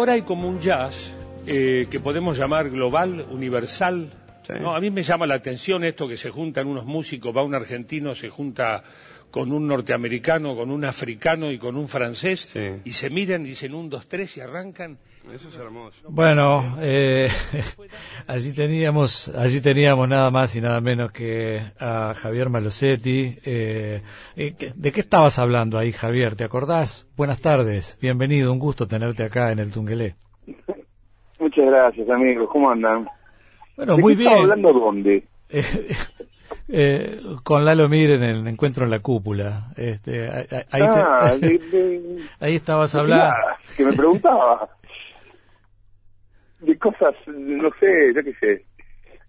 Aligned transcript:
ahora 0.00 0.14
hay 0.14 0.22
como 0.22 0.48
un 0.48 0.58
jazz 0.60 1.12
eh, 1.46 1.86
que 1.90 2.00
podemos 2.00 2.38
llamar 2.38 2.70
global, 2.70 3.26
universal. 3.30 4.10
¿no? 4.58 4.74
A 4.74 4.80
mí 4.80 4.90
me 4.90 5.02
llama 5.02 5.26
la 5.26 5.34
atención 5.34 5.84
esto 5.84 6.08
que 6.08 6.16
se 6.16 6.30
juntan 6.30 6.66
unos 6.68 6.86
músicos, 6.86 7.36
va 7.36 7.44
un 7.44 7.54
argentino, 7.54 8.14
se 8.14 8.30
junta 8.30 8.82
con 9.30 9.52
un 9.52 9.66
norteamericano, 9.66 10.56
con 10.56 10.70
un 10.70 10.86
africano 10.86 11.52
y 11.52 11.58
con 11.58 11.76
un 11.76 11.86
francés, 11.86 12.48
y 12.82 12.92
se 12.92 13.10
miran, 13.10 13.44
dicen 13.44 13.74
un, 13.74 13.90
dos, 13.90 14.08
tres 14.08 14.38
y 14.38 14.40
arrancan. 14.40 14.96
Eso 15.28 15.48
es 15.48 15.58
hermoso. 15.58 16.08
Bueno, 16.08 16.76
eh, 16.80 17.28
allí 18.26 18.52
teníamos, 18.52 19.28
allí 19.28 19.60
teníamos 19.60 20.08
nada 20.08 20.30
más 20.30 20.56
y 20.56 20.60
nada 20.60 20.80
menos 20.80 21.12
que 21.12 21.60
a 21.78 22.14
Javier 22.14 22.48
Malosetti. 22.48 23.36
Eh, 23.44 24.02
eh, 24.36 24.54
¿De 24.74 24.92
qué 24.92 25.00
estabas 25.00 25.38
hablando 25.38 25.78
ahí, 25.78 25.92
Javier? 25.92 26.34
¿Te 26.34 26.44
acordás? 26.44 27.06
Buenas 27.16 27.40
tardes, 27.40 27.98
bienvenido, 28.00 28.52
un 28.52 28.58
gusto 28.58 28.86
tenerte 28.86 29.22
acá 29.22 29.52
en 29.52 29.60
el 29.60 29.70
Tungelé. 29.70 30.16
Muchas 31.38 31.66
gracias, 31.66 32.08
amigos. 32.08 32.48
¿Cómo 32.50 32.70
andan? 32.70 33.06
Bueno, 33.76 33.98
muy 33.98 34.16
bien. 34.16 34.32
hablando 34.32 34.72
dónde? 34.72 35.24
Eh, 36.72 37.20
con 37.42 37.64
Lalo 37.64 37.88
Mir 37.88 38.10
en 38.10 38.22
el 38.22 38.46
encuentro 38.46 38.84
en 38.84 38.90
la 38.90 39.00
cúpula. 39.00 39.72
Este, 39.76 40.28
ahí, 40.70 40.82
ah, 40.82 41.34
ahí 42.40 42.54
estabas 42.54 42.94
hablando. 42.94 43.34
que 43.76 43.84
me 43.84 43.92
preguntaba. 43.92 44.68
De 46.60 46.78
cosas, 46.78 47.14
no 47.26 47.70
sé, 47.78 48.12
yo 48.14 48.22
qué 48.22 48.34
sé. 48.34 48.64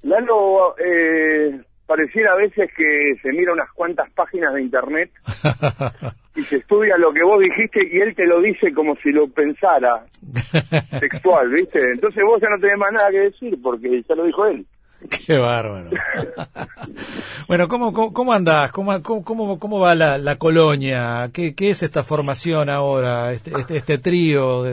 Lalo, 0.04 0.76
eh, 0.78 1.60
pareciera 1.86 2.34
a 2.34 2.38
veces 2.38 2.70
que 2.76 3.16
se 3.22 3.32
mira 3.32 3.54
unas 3.54 3.72
cuantas 3.74 4.10
páginas 4.14 4.54
de 4.54 4.62
internet 4.62 5.12
y 6.36 6.42
se 6.44 6.58
estudia 6.58 6.98
lo 6.98 7.14
que 7.14 7.24
vos 7.24 7.40
dijiste 7.40 7.82
y 7.92 8.00
él 8.00 8.16
te 8.16 8.26
lo 8.26 8.42
dice 8.42 8.74
como 8.74 8.96
si 8.96 9.12
lo 9.12 9.28
pensara 9.28 10.06
textual, 11.00 11.50
¿viste? 11.50 11.80
Entonces 11.92 12.24
vos 12.26 12.42
ya 12.42 12.50
no 12.50 12.60
tenés 12.60 12.78
más 12.78 12.94
nada 12.94 13.12
que 13.12 13.20
decir 13.20 13.58
porque 13.62 14.04
ya 14.08 14.16
lo 14.16 14.26
dijo 14.26 14.46
él. 14.46 14.66
Qué 15.28 15.38
bárbaro. 15.38 15.90
bueno, 17.48 17.68
¿cómo, 17.68 17.92
cómo, 18.14 18.34
andás? 18.34 18.72
¿Cómo, 18.72 19.02
cómo, 19.02 19.60
cómo 19.60 19.80
va 19.80 19.96
la, 19.96 20.18
la 20.18 20.38
colonia? 20.38 21.30
¿Qué, 21.34 21.56
¿Qué 21.56 21.72
es 21.72 21.84
esta 21.84 22.04
formación 22.04 22.70
ahora? 22.70 23.34
Este, 23.34 23.52
este, 23.58 23.78
este 23.78 23.98
trío 23.98 24.66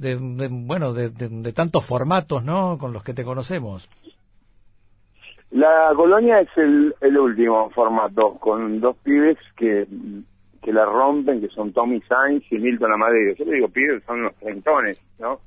de, 0.00 0.16
bueno, 0.50 0.94
de, 0.94 1.10
de, 1.10 1.52
tantos 1.52 1.84
formatos, 1.86 2.42
¿no? 2.42 2.78
Con 2.78 2.92
los 2.92 3.04
que 3.04 3.12
te 3.12 3.22
conocemos. 3.22 3.88
La 5.50 5.92
colonia 5.94 6.40
es 6.40 6.48
el, 6.56 6.94
el 7.00 7.18
último 7.18 7.68
formato, 7.70 8.36
con 8.38 8.80
dos 8.80 8.96
pibes 9.02 9.36
que, 9.56 9.86
que 10.62 10.72
la 10.72 10.86
rompen, 10.86 11.40
que 11.40 11.48
son 11.48 11.72
Tommy 11.72 12.00
Sainz 12.02 12.44
y 12.50 12.58
Milton 12.58 12.92
Amadeo. 12.92 13.34
Yo 13.34 13.44
le 13.44 13.56
digo 13.56 13.68
pibes, 13.68 14.02
son 14.04 14.20
unos 14.20 14.34
trentones, 14.36 15.02
¿no? 15.18 15.40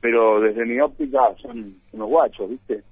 Pero 0.00 0.40
desde 0.40 0.66
mi 0.66 0.80
óptica 0.80 1.20
son 1.40 1.76
unos 1.92 2.08
guachos, 2.08 2.50
¿viste? 2.50 2.82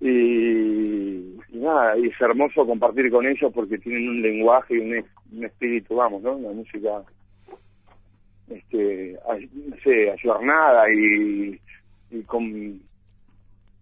Y, 0.00 1.38
nada, 1.52 1.96
y 1.96 2.08
es 2.08 2.20
hermoso 2.20 2.66
compartir 2.66 3.08
con 3.10 3.24
ellos 3.26 3.52
porque 3.54 3.78
tienen 3.78 4.08
un 4.08 4.22
lenguaje 4.22 4.74
y 4.74 4.78
un, 4.78 5.04
un 5.36 5.44
espíritu, 5.44 5.94
vamos, 5.94 6.22
¿no? 6.22 6.32
Una 6.32 6.50
música, 6.54 7.02
este, 8.50 9.18
no 9.52 9.76
sé, 9.82 10.10
ayornada 10.10 10.84
y, 10.92 11.58
y 12.10 12.22
con, 12.22 12.80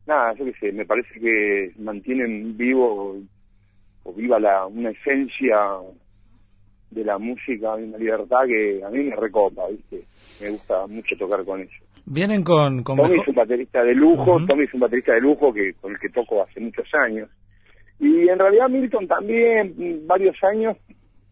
nada, 0.06 0.34
yo 0.34 0.44
qué 0.46 0.52
sé, 0.60 0.72
me 0.72 0.84
parece 0.84 1.20
que 1.20 1.72
mantienen 1.78 2.56
vivo 2.56 3.16
o 4.04 4.12
viva 4.12 4.38
la, 4.38 4.66
una 4.66 4.90
esencia 4.90 5.56
de 6.90 7.04
la 7.04 7.18
música, 7.18 7.74
una 7.74 7.98
libertad 7.98 8.46
que 8.46 8.82
a 8.84 8.90
mí 8.90 9.04
me 9.04 9.16
recopa, 9.16 9.68
¿viste? 9.68 10.04
Me 10.40 10.50
gusta 10.50 10.86
mucho 10.86 11.16
tocar 11.16 11.44
con 11.44 11.60
ellos. 11.60 11.82
Vienen 12.04 12.44
con... 12.44 12.84
Tommy 12.84 13.14
es 13.14 13.28
un 13.28 13.34
baterista 13.34 13.82
de 13.82 13.94
lujo, 13.94 14.38
Tommy 14.46 14.64
es 14.64 14.74
un 14.74 14.80
baterista 14.80 15.12
de 15.12 15.20
lujo 15.20 15.52
que 15.52 15.74
con 15.74 15.92
el 15.92 15.98
que 15.98 16.08
toco 16.10 16.42
hace 16.42 16.60
muchos 16.60 16.86
años. 16.94 17.28
Y 17.98 18.28
en 18.28 18.38
realidad 18.38 18.68
Milton 18.68 19.08
también, 19.08 20.06
varios 20.06 20.36
años, 20.44 20.76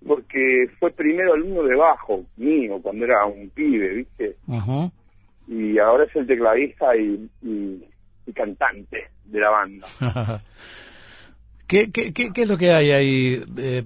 porque 0.07 0.69
fue 0.79 0.91
primero 0.91 1.35
alumno 1.35 1.63
de 1.63 1.77
bajo 1.77 2.25
mío, 2.37 2.79
cuando 2.83 3.05
era 3.05 3.27
un 3.27 3.51
pibe, 3.51 3.89
¿viste? 3.95 4.37
Y 5.49 5.79
ahora 5.79 6.05
es 6.05 6.17
el 6.17 6.27
tecladista 6.27 6.97
y, 6.97 7.29
y, 7.43 8.33
cantante 8.33 9.09
de 9.25 9.41
la 9.41 9.51
banda. 9.51 9.87
¿Qué, 11.67 11.91
qué, 11.91 12.13
qué, 12.13 12.33
¿Qué, 12.33 12.43
es 12.43 12.49
lo 12.49 12.59
que 12.59 12.73
hay 12.73 12.91
ahí? 12.91 13.45
Eh, 13.57 13.83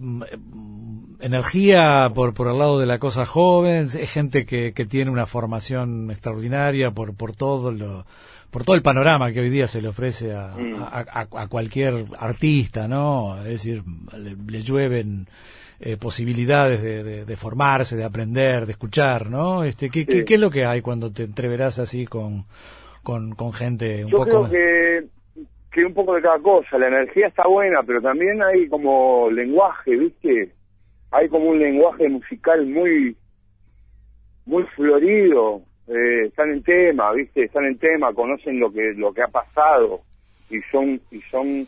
energía 1.20 2.10
por, 2.14 2.34
por 2.34 2.48
el 2.48 2.58
lado 2.58 2.78
de 2.78 2.86
la 2.86 2.98
cosa 2.98 3.26
joven, 3.26 3.84
es 3.86 4.12
gente 4.12 4.46
que, 4.46 4.72
que 4.72 4.86
tiene 4.86 5.10
una 5.10 5.26
formación 5.26 6.10
extraordinaria 6.10 6.90
por, 6.90 7.16
por 7.16 7.34
todo 7.34 7.72
lo, 7.72 8.06
por 8.50 8.64
todo 8.64 8.76
el 8.76 8.82
panorama 8.82 9.32
que 9.32 9.40
hoy 9.40 9.50
día 9.50 9.66
se 9.66 9.82
le 9.82 9.88
ofrece 9.88 10.34
a, 10.34 10.54
mm. 10.56 10.82
a, 11.36 11.48
cualquier 11.48 12.06
artista, 12.18 12.88
¿no? 12.88 13.36
Es 13.38 13.44
decir, 13.44 13.82
le, 14.16 14.62
llueven 14.62 15.28
eh, 15.80 15.96
posibilidades 15.96 16.82
de, 16.82 17.24
de, 17.24 17.36
formarse, 17.36 17.96
de 17.96 18.04
aprender, 18.04 18.66
de 18.66 18.72
escuchar, 18.72 19.30
¿no? 19.30 19.64
Este, 19.64 19.90
¿qué, 19.90 20.06
qué, 20.06 20.34
es 20.34 20.40
lo 20.40 20.50
que 20.50 20.64
hay 20.64 20.80
cuando 20.80 21.12
te 21.12 21.22
entreverás 21.22 21.78
así 21.78 22.06
con, 22.06 22.44
con, 23.02 23.34
con 23.34 23.52
gente 23.52 24.04
un 24.04 24.10
Yo 24.10 24.18
poco... 24.18 24.48
Creo 24.48 24.50
que, 24.50 25.06
que 25.70 25.84
un 25.84 25.94
poco 25.94 26.14
de 26.14 26.22
cada 26.22 26.38
cosa, 26.40 26.78
la 26.78 26.88
energía 26.88 27.28
está 27.28 27.46
buena, 27.46 27.82
pero 27.84 28.00
también 28.00 28.42
hay 28.42 28.68
como 28.68 29.30
lenguaje, 29.30 29.96
¿viste? 29.96 30.52
hay 31.10 31.28
como 31.28 31.50
un 31.50 31.58
lenguaje 31.58 32.08
musical 32.08 32.66
muy 32.66 33.16
muy 34.46 34.64
florido. 34.76 35.62
Eh, 35.86 36.26
están 36.26 36.50
en 36.50 36.62
tema 36.62 37.12
viste 37.12 37.44
están 37.44 37.64
en 37.64 37.78
tema 37.78 38.12
conocen 38.12 38.60
lo 38.60 38.70
que 38.70 38.92
lo 38.94 39.12
que 39.12 39.22
ha 39.22 39.28
pasado 39.28 40.02
y 40.50 40.60
son 40.70 41.00
y 41.10 41.20
son 41.22 41.66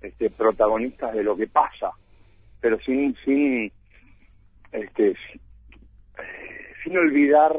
este 0.00 0.30
protagonistas 0.30 1.14
de 1.14 1.22
lo 1.22 1.36
que 1.36 1.46
pasa 1.46 1.90
pero 2.62 2.78
sin 2.80 3.14
sin 3.24 3.70
este 4.72 5.14
sin 6.82 6.96
olvidar 6.96 7.54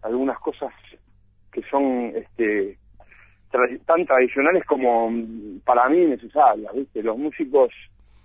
algunas 0.00 0.38
cosas 0.38 0.72
que 1.52 1.60
son 1.70 2.12
este 2.16 2.78
tan 3.84 4.06
tradicionales 4.06 4.64
como 4.64 5.12
para 5.64 5.90
mí 5.90 6.06
necesarias 6.06 6.72
viste 6.74 7.02
los 7.02 7.18
músicos 7.18 7.70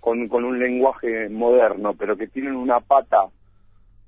con, 0.02 0.26
con 0.26 0.44
un 0.44 0.58
lenguaje 0.58 1.28
moderno, 1.28 1.94
pero 1.94 2.16
que 2.16 2.26
tienen 2.26 2.56
una 2.56 2.80
pata 2.80 3.28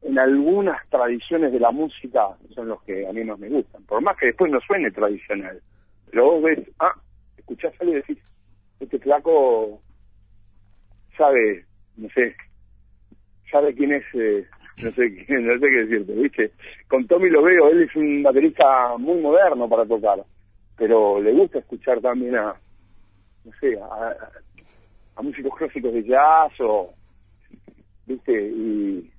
en 0.02 0.18
algunas 0.18 0.76
tradiciones 0.90 1.52
de 1.52 1.60
la 1.60 1.70
música, 1.70 2.36
son 2.52 2.66
los 2.66 2.82
que 2.82 3.06
a 3.06 3.12
mí 3.12 3.22
más 3.22 3.38
me 3.38 3.48
gustan. 3.48 3.84
Por 3.84 4.02
más 4.02 4.16
que 4.16 4.26
después 4.26 4.50
no 4.50 4.58
suene 4.66 4.90
tradicional. 4.90 5.62
Pero 6.10 6.32
vos 6.32 6.42
ves, 6.42 6.58
ah, 6.80 6.94
escuchás 7.38 7.72
algo 7.80 7.92
y 7.92 7.96
decís, 7.96 8.18
este 8.80 8.98
flaco 8.98 9.80
sabe, 11.16 11.64
no 11.96 12.08
sé, 12.10 12.34
sabe 13.50 13.74
quién 13.74 13.92
es, 13.92 14.04
eh, 14.14 14.46
no 14.82 14.90
sé 14.90 15.14
quién, 15.26 15.46
no 15.46 15.54
sé 15.54 15.66
qué 15.68 15.84
decirte, 15.84 16.12
¿viste? 16.14 16.50
Con 16.88 17.06
Tommy 17.06 17.30
lo 17.30 17.42
veo, 17.42 17.70
él 17.70 17.82
es 17.82 17.96
un 17.96 18.22
baterista 18.22 18.96
muy 18.98 19.20
moderno 19.20 19.68
para 19.68 19.86
tocar, 19.86 20.22
pero 20.76 21.20
le 21.20 21.32
gusta 21.32 21.58
escuchar 21.58 22.00
también 22.00 22.36
a, 22.36 22.54
no 23.44 23.52
sé, 23.60 23.78
a, 23.78 24.16
a 25.16 25.22
músicos 25.22 25.56
clásicos 25.56 25.92
de 25.92 26.04
jazz 26.04 26.52
o, 26.60 26.92
viste, 28.06 28.32
y 28.32 29.10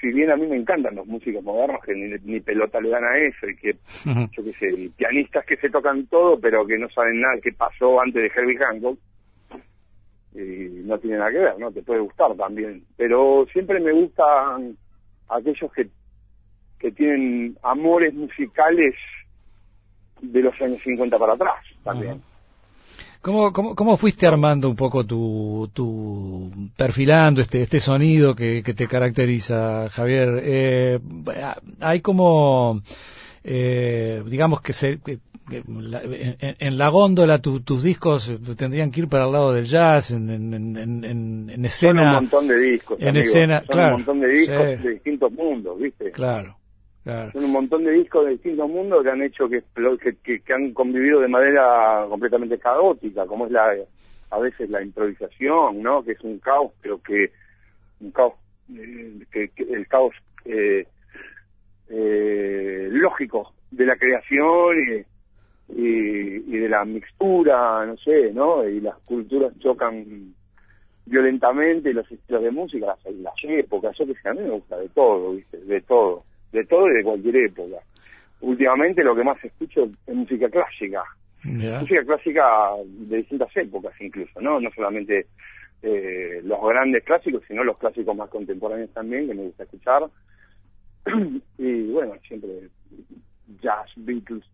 si 0.00 0.08
bien 0.12 0.30
a 0.30 0.36
mí 0.36 0.46
me 0.46 0.56
encantan 0.56 0.94
los 0.94 1.06
músicos 1.06 1.42
modernos 1.42 1.82
que 1.84 1.94
ni, 1.94 2.40
pelota 2.40 2.80
le 2.80 2.90
dan 2.90 3.04
a 3.04 3.18
eso 3.18 3.48
y 3.48 3.56
que, 3.56 3.72
yo 4.04 4.44
qué 4.44 4.52
sé, 4.58 4.90
pianistas 4.96 5.44
que 5.44 5.56
se 5.56 5.70
tocan 5.70 6.06
todo 6.06 6.38
pero 6.40 6.66
que 6.66 6.78
no 6.78 6.88
saben 6.90 7.20
nada 7.20 7.34
qué 7.42 7.52
pasó 7.52 8.00
antes 8.00 8.22
de 8.22 8.30
Herbie 8.34 8.58
Hancock, 8.58 8.98
y 10.42 10.82
no 10.84 10.98
tiene 10.98 11.18
nada 11.18 11.30
que 11.30 11.38
ver, 11.38 11.58
¿no? 11.58 11.70
Te 11.72 11.82
puede 11.82 12.00
gustar 12.00 12.34
también, 12.36 12.84
pero 12.96 13.46
siempre 13.52 13.80
me 13.80 13.92
gustan 13.92 14.76
aquellos 15.28 15.72
que, 15.72 15.88
que 16.78 16.92
tienen 16.92 17.56
amores 17.62 18.14
musicales 18.14 18.94
de 20.20 20.42
los 20.42 20.60
años 20.60 20.80
50 20.82 21.18
para 21.18 21.34
atrás 21.34 21.64
también. 21.82 22.22
¿Cómo, 23.20 23.52
cómo, 23.52 23.74
cómo 23.74 23.96
fuiste 23.96 24.28
armando 24.28 24.68
un 24.70 24.76
poco 24.76 25.04
tu, 25.04 25.68
tu 25.74 26.50
perfilando 26.76 27.40
este, 27.40 27.62
este 27.62 27.80
sonido 27.80 28.34
que, 28.34 28.62
que 28.62 28.74
te 28.74 28.86
caracteriza, 28.86 29.90
Javier? 29.90 30.40
Eh, 30.44 31.00
hay 31.80 32.00
como, 32.00 32.80
eh, 33.42 34.22
digamos 34.24 34.60
que 34.60 34.72
se, 34.72 35.00
en, 35.50 36.78
la 36.78 36.88
góndola 36.88 37.38
tus 37.40 37.82
discos 37.82 38.32
tendrían 38.56 38.90
que 38.90 39.00
ir 39.00 39.08
para 39.08 39.24
el 39.26 39.32
lado 39.32 39.52
del 39.52 39.64
jazz, 39.64 40.10
en, 40.10 40.28
en, 40.30 41.50
en 41.50 41.64
escena. 41.64 42.02
Son 42.02 42.08
un 42.08 42.14
montón 42.14 42.48
de 42.48 42.58
discos. 42.58 42.98
En 43.00 43.16
escena, 43.16 43.62
claro. 43.62 43.96
un 43.96 44.02
montón 44.02 44.20
de 44.20 44.28
discos 44.28 44.82
de 44.82 44.90
distintos 44.90 45.32
mundos, 45.32 45.78
¿viste? 45.78 46.10
Claro. 46.12 46.56
Son 47.04 47.42
un 47.44 47.52
montón 47.52 47.84
de 47.84 47.92
discos 47.92 48.26
de 48.26 48.32
distintos 48.32 48.68
mundos 48.68 49.02
que 49.02 49.10
han 49.10 49.22
hecho 49.22 49.48
que, 49.48 49.62
que, 50.22 50.40
que, 50.40 50.52
han 50.52 50.74
convivido 50.74 51.20
de 51.20 51.28
manera 51.28 52.04
completamente 52.08 52.58
caótica, 52.58 53.26
como 53.26 53.46
es 53.46 53.52
la 53.52 53.74
a 54.30 54.38
veces 54.38 54.68
la 54.68 54.82
improvisación, 54.82 55.82
¿no? 55.82 56.02
Que 56.04 56.12
es 56.12 56.20
un 56.20 56.38
caos, 56.38 56.72
pero 56.82 57.00
que 57.02 57.32
un 58.00 58.10
caos, 58.10 58.34
eh, 58.76 59.20
que, 59.32 59.50
el 59.56 59.86
caos 59.88 60.14
eh, 60.44 60.86
eh, 61.88 62.88
lógicos 62.90 63.48
de 63.70 63.86
la 63.86 63.96
creación 63.96 65.06
y, 65.68 66.54
y, 66.54 66.58
de 66.58 66.68
la 66.68 66.84
mixtura, 66.84 67.84
no 67.86 67.96
sé, 67.98 68.32
¿no? 68.32 68.66
Y 68.66 68.80
las 68.80 68.96
culturas 69.00 69.52
chocan 69.58 70.34
violentamente 71.06 71.92
los 71.92 72.10
estilos 72.10 72.42
de 72.42 72.50
música, 72.50 72.86
las, 72.86 73.14
las 73.16 73.34
épocas, 73.42 73.96
yo 73.98 74.06
que 74.06 74.14
sé, 74.14 74.28
a 74.28 74.34
mí 74.34 74.40
me 74.40 74.50
gusta 74.50 74.78
de 74.78 74.88
todo, 74.90 75.32
¿viste? 75.32 75.58
De 75.58 75.80
todo, 75.82 76.24
de 76.52 76.64
todo 76.64 76.88
y 76.88 76.94
de 76.94 77.04
cualquier 77.04 77.36
época. 77.36 77.76
Últimamente 78.40 79.02
lo 79.02 79.16
que 79.16 79.24
más 79.24 79.42
escucho 79.44 79.88
es 80.06 80.14
música 80.14 80.48
clásica, 80.48 81.02
música 81.42 82.04
clásica 82.04 82.44
de 82.84 83.16
distintas 83.16 83.56
épocas 83.56 83.92
incluso, 84.00 84.40
¿no? 84.40 84.60
No 84.60 84.70
solamente 84.70 85.26
eh, 85.82 86.40
los 86.44 86.58
grandes 86.62 87.04
clásicos, 87.04 87.42
sino 87.46 87.64
los 87.64 87.78
clásicos 87.78 88.16
más 88.16 88.28
contemporáneos 88.30 88.90
también, 88.92 89.28
que 89.28 89.34
me 89.34 89.42
gusta 89.44 89.64
escuchar. 89.64 90.04
y 91.58 91.90
bueno, 91.90 92.14
siempre 92.26 92.68
jazz, 93.60 93.88
Beatles, 93.96 94.44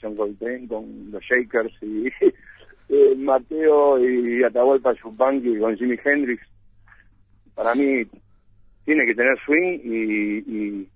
John 0.00 0.16
Coltrane 0.16 0.68
con 0.68 1.10
los 1.10 1.22
Shakers 1.22 1.72
y 1.82 2.06
eh, 2.88 3.14
Mateo 3.16 3.98
y 3.98 4.42
Atahualpa 4.44 4.94
Yupanqui 4.94 5.58
con 5.58 5.76
Jimi 5.76 5.96
Hendrix. 6.04 6.42
Para 7.54 7.74
mí 7.74 8.04
tiene 8.84 9.04
que 9.06 9.14
tener 9.14 9.38
swing 9.44 9.80
y, 9.82 10.88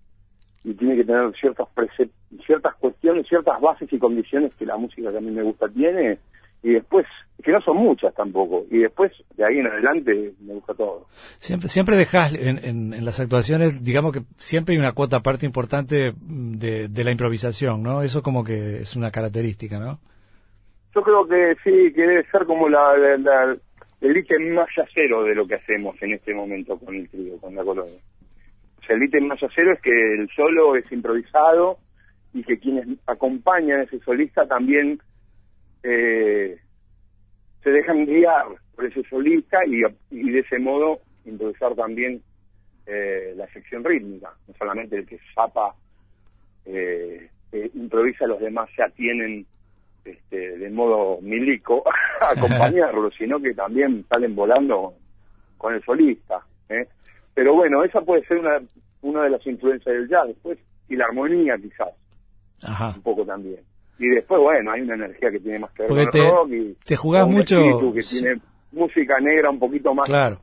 y, 0.64 0.74
tiene 0.74 0.96
que 0.96 1.04
tener 1.04 1.32
ciertas 1.38 1.68
ciertas 2.46 2.74
cuestiones, 2.76 3.26
ciertas 3.26 3.60
bases 3.60 3.92
y 3.92 3.98
condiciones 3.98 4.54
que 4.54 4.64
la 4.64 4.76
música 4.76 5.10
que 5.10 5.18
a 5.18 5.20
mí 5.20 5.30
me 5.30 5.42
gusta 5.42 5.68
tiene 5.68 6.18
y 6.62 6.74
después, 6.74 7.06
que 7.42 7.50
no 7.50 7.60
son 7.60 7.76
muchas 7.76 8.14
tampoco, 8.14 8.64
y 8.70 8.78
después 8.78 9.12
de 9.36 9.44
ahí 9.44 9.58
en 9.58 9.66
adelante 9.66 10.32
me 10.40 10.54
gusta 10.54 10.74
todo. 10.74 11.06
Siempre, 11.38 11.68
siempre 11.68 11.96
dejas 11.96 12.34
en, 12.34 12.94
en, 12.94 13.04
las 13.04 13.18
actuaciones, 13.18 13.82
digamos 13.82 14.12
que 14.12 14.20
siempre 14.36 14.74
hay 14.74 14.78
una 14.78 14.92
cuota 14.92 15.20
parte 15.20 15.46
importante 15.46 16.12
de, 16.20 16.88
de 16.88 17.04
la 17.04 17.10
improvisación, 17.10 17.82
¿no? 17.82 18.02
Eso 18.02 18.22
como 18.22 18.44
que 18.44 18.82
es 18.82 18.94
una 18.96 19.10
característica, 19.10 19.78
¿no? 19.78 19.98
Yo 20.94 21.02
creo 21.02 21.26
que 21.26 21.56
sí, 21.64 21.92
que 21.94 22.02
debe 22.02 22.24
ser 22.30 22.44
como 22.44 22.68
la, 22.68 22.94
el 24.00 24.16
ítem 24.16 24.54
más 24.54 24.68
yacero 24.76 25.24
de 25.24 25.34
lo 25.34 25.46
que 25.46 25.54
hacemos 25.54 26.00
en 26.02 26.12
este 26.12 26.34
momento 26.34 26.78
con 26.78 26.94
el 26.94 27.08
trío, 27.08 27.38
con 27.38 27.54
la 27.54 27.64
colonia. 27.64 27.98
O 28.78 28.84
sea, 28.84 28.96
el 28.96 29.02
ítem 29.04 29.26
más 29.26 29.40
yacero 29.40 29.72
es 29.72 29.80
que 29.80 29.90
el 29.90 30.28
solo 30.36 30.76
es 30.76 30.90
improvisado 30.92 31.78
y 32.34 32.42
que 32.42 32.58
quienes 32.58 32.86
acompañan 33.06 33.80
a 33.80 33.82
ese 33.84 34.00
solista 34.00 34.46
también 34.46 35.00
eh, 35.82 36.58
se 37.62 37.70
dejan 37.70 38.06
guiar 38.06 38.46
por 38.74 38.86
ese 38.86 39.02
solista 39.08 39.58
y, 39.66 39.82
y 40.10 40.30
de 40.30 40.40
ese 40.40 40.58
modo 40.58 41.00
improvisar 41.24 41.74
también 41.74 42.22
eh, 42.86 43.34
la 43.36 43.46
sección 43.48 43.84
rítmica, 43.84 44.30
no 44.48 44.54
solamente 44.58 44.96
el 44.96 45.06
que 45.06 45.18
zapa 45.34 45.74
eh, 46.64 47.28
improvisa, 47.74 48.26
los 48.26 48.40
demás 48.40 48.68
ya 48.76 48.88
tienen 48.90 49.46
este, 50.04 50.58
de 50.58 50.70
modo 50.70 51.20
milico 51.20 51.84
acompañarlo, 52.36 53.10
sino 53.12 53.40
que 53.40 53.54
también 53.54 54.04
salen 54.08 54.34
volando 54.34 54.94
con 55.58 55.74
el 55.74 55.82
solista. 55.84 56.40
¿eh? 56.68 56.88
Pero 57.34 57.54
bueno, 57.54 57.84
esa 57.84 58.00
puede 58.00 58.24
ser 58.26 58.38
una, 58.38 58.60
una 59.02 59.24
de 59.24 59.30
las 59.30 59.46
influencias 59.46 59.94
del 59.94 60.08
jazz, 60.08 60.26
después, 60.26 60.58
y 60.88 60.96
la 60.96 61.04
armonía 61.04 61.56
quizás, 61.58 61.90
un 62.96 63.02
poco 63.02 63.24
también 63.24 63.60
y 64.02 64.08
después, 64.08 64.40
bueno, 64.40 64.72
hay 64.72 64.80
una 64.80 64.94
energía 64.94 65.30
que 65.30 65.38
tiene 65.38 65.60
más 65.60 65.70
que 65.72 65.82
ver 65.82 65.90
con 65.90 66.10
te, 66.10 66.30
rock 66.30 66.50
y 66.50 66.76
te 66.84 66.96
jugás 66.96 67.28
mucho 67.28 67.56
que 67.94 68.02
tiene 68.02 68.40
música 68.72 69.20
negra 69.20 69.48
un 69.50 69.60
poquito 69.60 69.94
más 69.94 70.08
claro. 70.08 70.40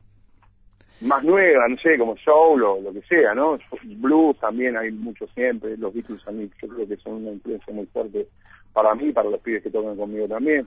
más 1.02 1.22
nueva, 1.22 1.68
no 1.68 1.76
sé, 1.76 1.98
como 1.98 2.16
soul 2.16 2.62
o 2.62 2.80
lo 2.80 2.92
que 2.92 3.02
sea, 3.02 3.34
¿no? 3.34 3.58
Blues 3.82 4.38
también 4.40 4.78
hay 4.78 4.90
mucho 4.92 5.26
siempre, 5.34 5.76
los 5.76 5.92
Beatles 5.92 6.26
a 6.26 6.30
mí 6.30 6.48
yo 6.62 6.68
creo 6.68 6.88
que 6.88 6.96
son 6.96 7.16
una 7.16 7.32
influencia 7.32 7.74
muy 7.74 7.84
fuerte 7.86 8.28
para 8.72 8.94
mí 8.94 9.12
para 9.12 9.28
los 9.28 9.40
pibes 9.42 9.62
que 9.62 9.70
tocan 9.70 9.96
conmigo 9.96 10.26
también. 10.26 10.66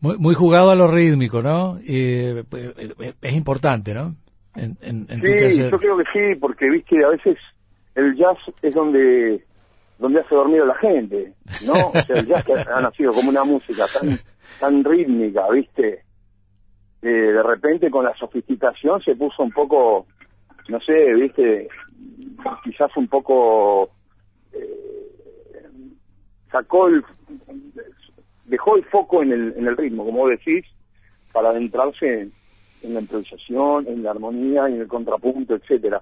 Muy, 0.00 0.16
muy 0.18 0.34
jugado 0.34 0.70
a 0.70 0.76
lo 0.76 0.86
rítmico, 0.86 1.42
¿no? 1.42 1.78
Y, 1.82 2.42
pues, 2.44 2.74
es 3.20 3.34
importante, 3.34 3.92
¿no? 3.92 4.14
En, 4.54 4.76
sí, 5.08 5.70
yo 5.70 5.78
creo 5.78 5.96
que 5.96 6.04
sí, 6.12 6.38
porque 6.40 6.70
viste, 6.70 7.04
a 7.04 7.08
veces 7.08 7.38
el 7.94 8.14
jazz 8.16 8.38
es 8.62 8.74
donde 8.74 9.44
donde 10.00 10.20
hace 10.20 10.34
dormido 10.34 10.64
la 10.64 10.74
gente, 10.76 11.34
¿no? 11.66 11.88
O 11.88 11.92
sea, 11.92 12.16
el 12.16 12.26
jazz 12.26 12.46
ha 12.48 12.80
nacido 12.80 13.12
como 13.12 13.28
una 13.28 13.44
música 13.44 13.84
tan, 13.92 14.18
tan 14.58 14.82
rítmica, 14.82 15.48
¿viste? 15.50 16.04
Eh, 17.02 17.08
de 17.08 17.42
repente 17.42 17.90
con 17.90 18.06
la 18.06 18.14
sofisticación 18.16 19.02
se 19.02 19.14
puso 19.14 19.42
un 19.42 19.52
poco, 19.52 20.06
no 20.68 20.80
sé, 20.80 21.12
¿viste? 21.14 21.68
Quizás 22.64 22.90
un 22.96 23.08
poco... 23.08 23.90
Eh, 24.54 25.92
sacó 26.50 26.88
el... 26.88 27.04
dejó 28.46 28.76
el 28.76 28.84
foco 28.86 29.22
en 29.22 29.32
el, 29.32 29.54
en 29.58 29.68
el 29.68 29.76
ritmo, 29.76 30.06
como 30.06 30.28
decís, 30.28 30.64
para 31.30 31.50
adentrarse 31.50 32.30
en, 32.82 32.94
la 32.94 33.00
improvisación, 33.00 33.86
en 33.86 34.02
la 34.02 34.12
armonía 34.12 34.66
en 34.66 34.80
el 34.80 34.88
contrapunto, 34.88 35.56
etcétera. 35.56 36.00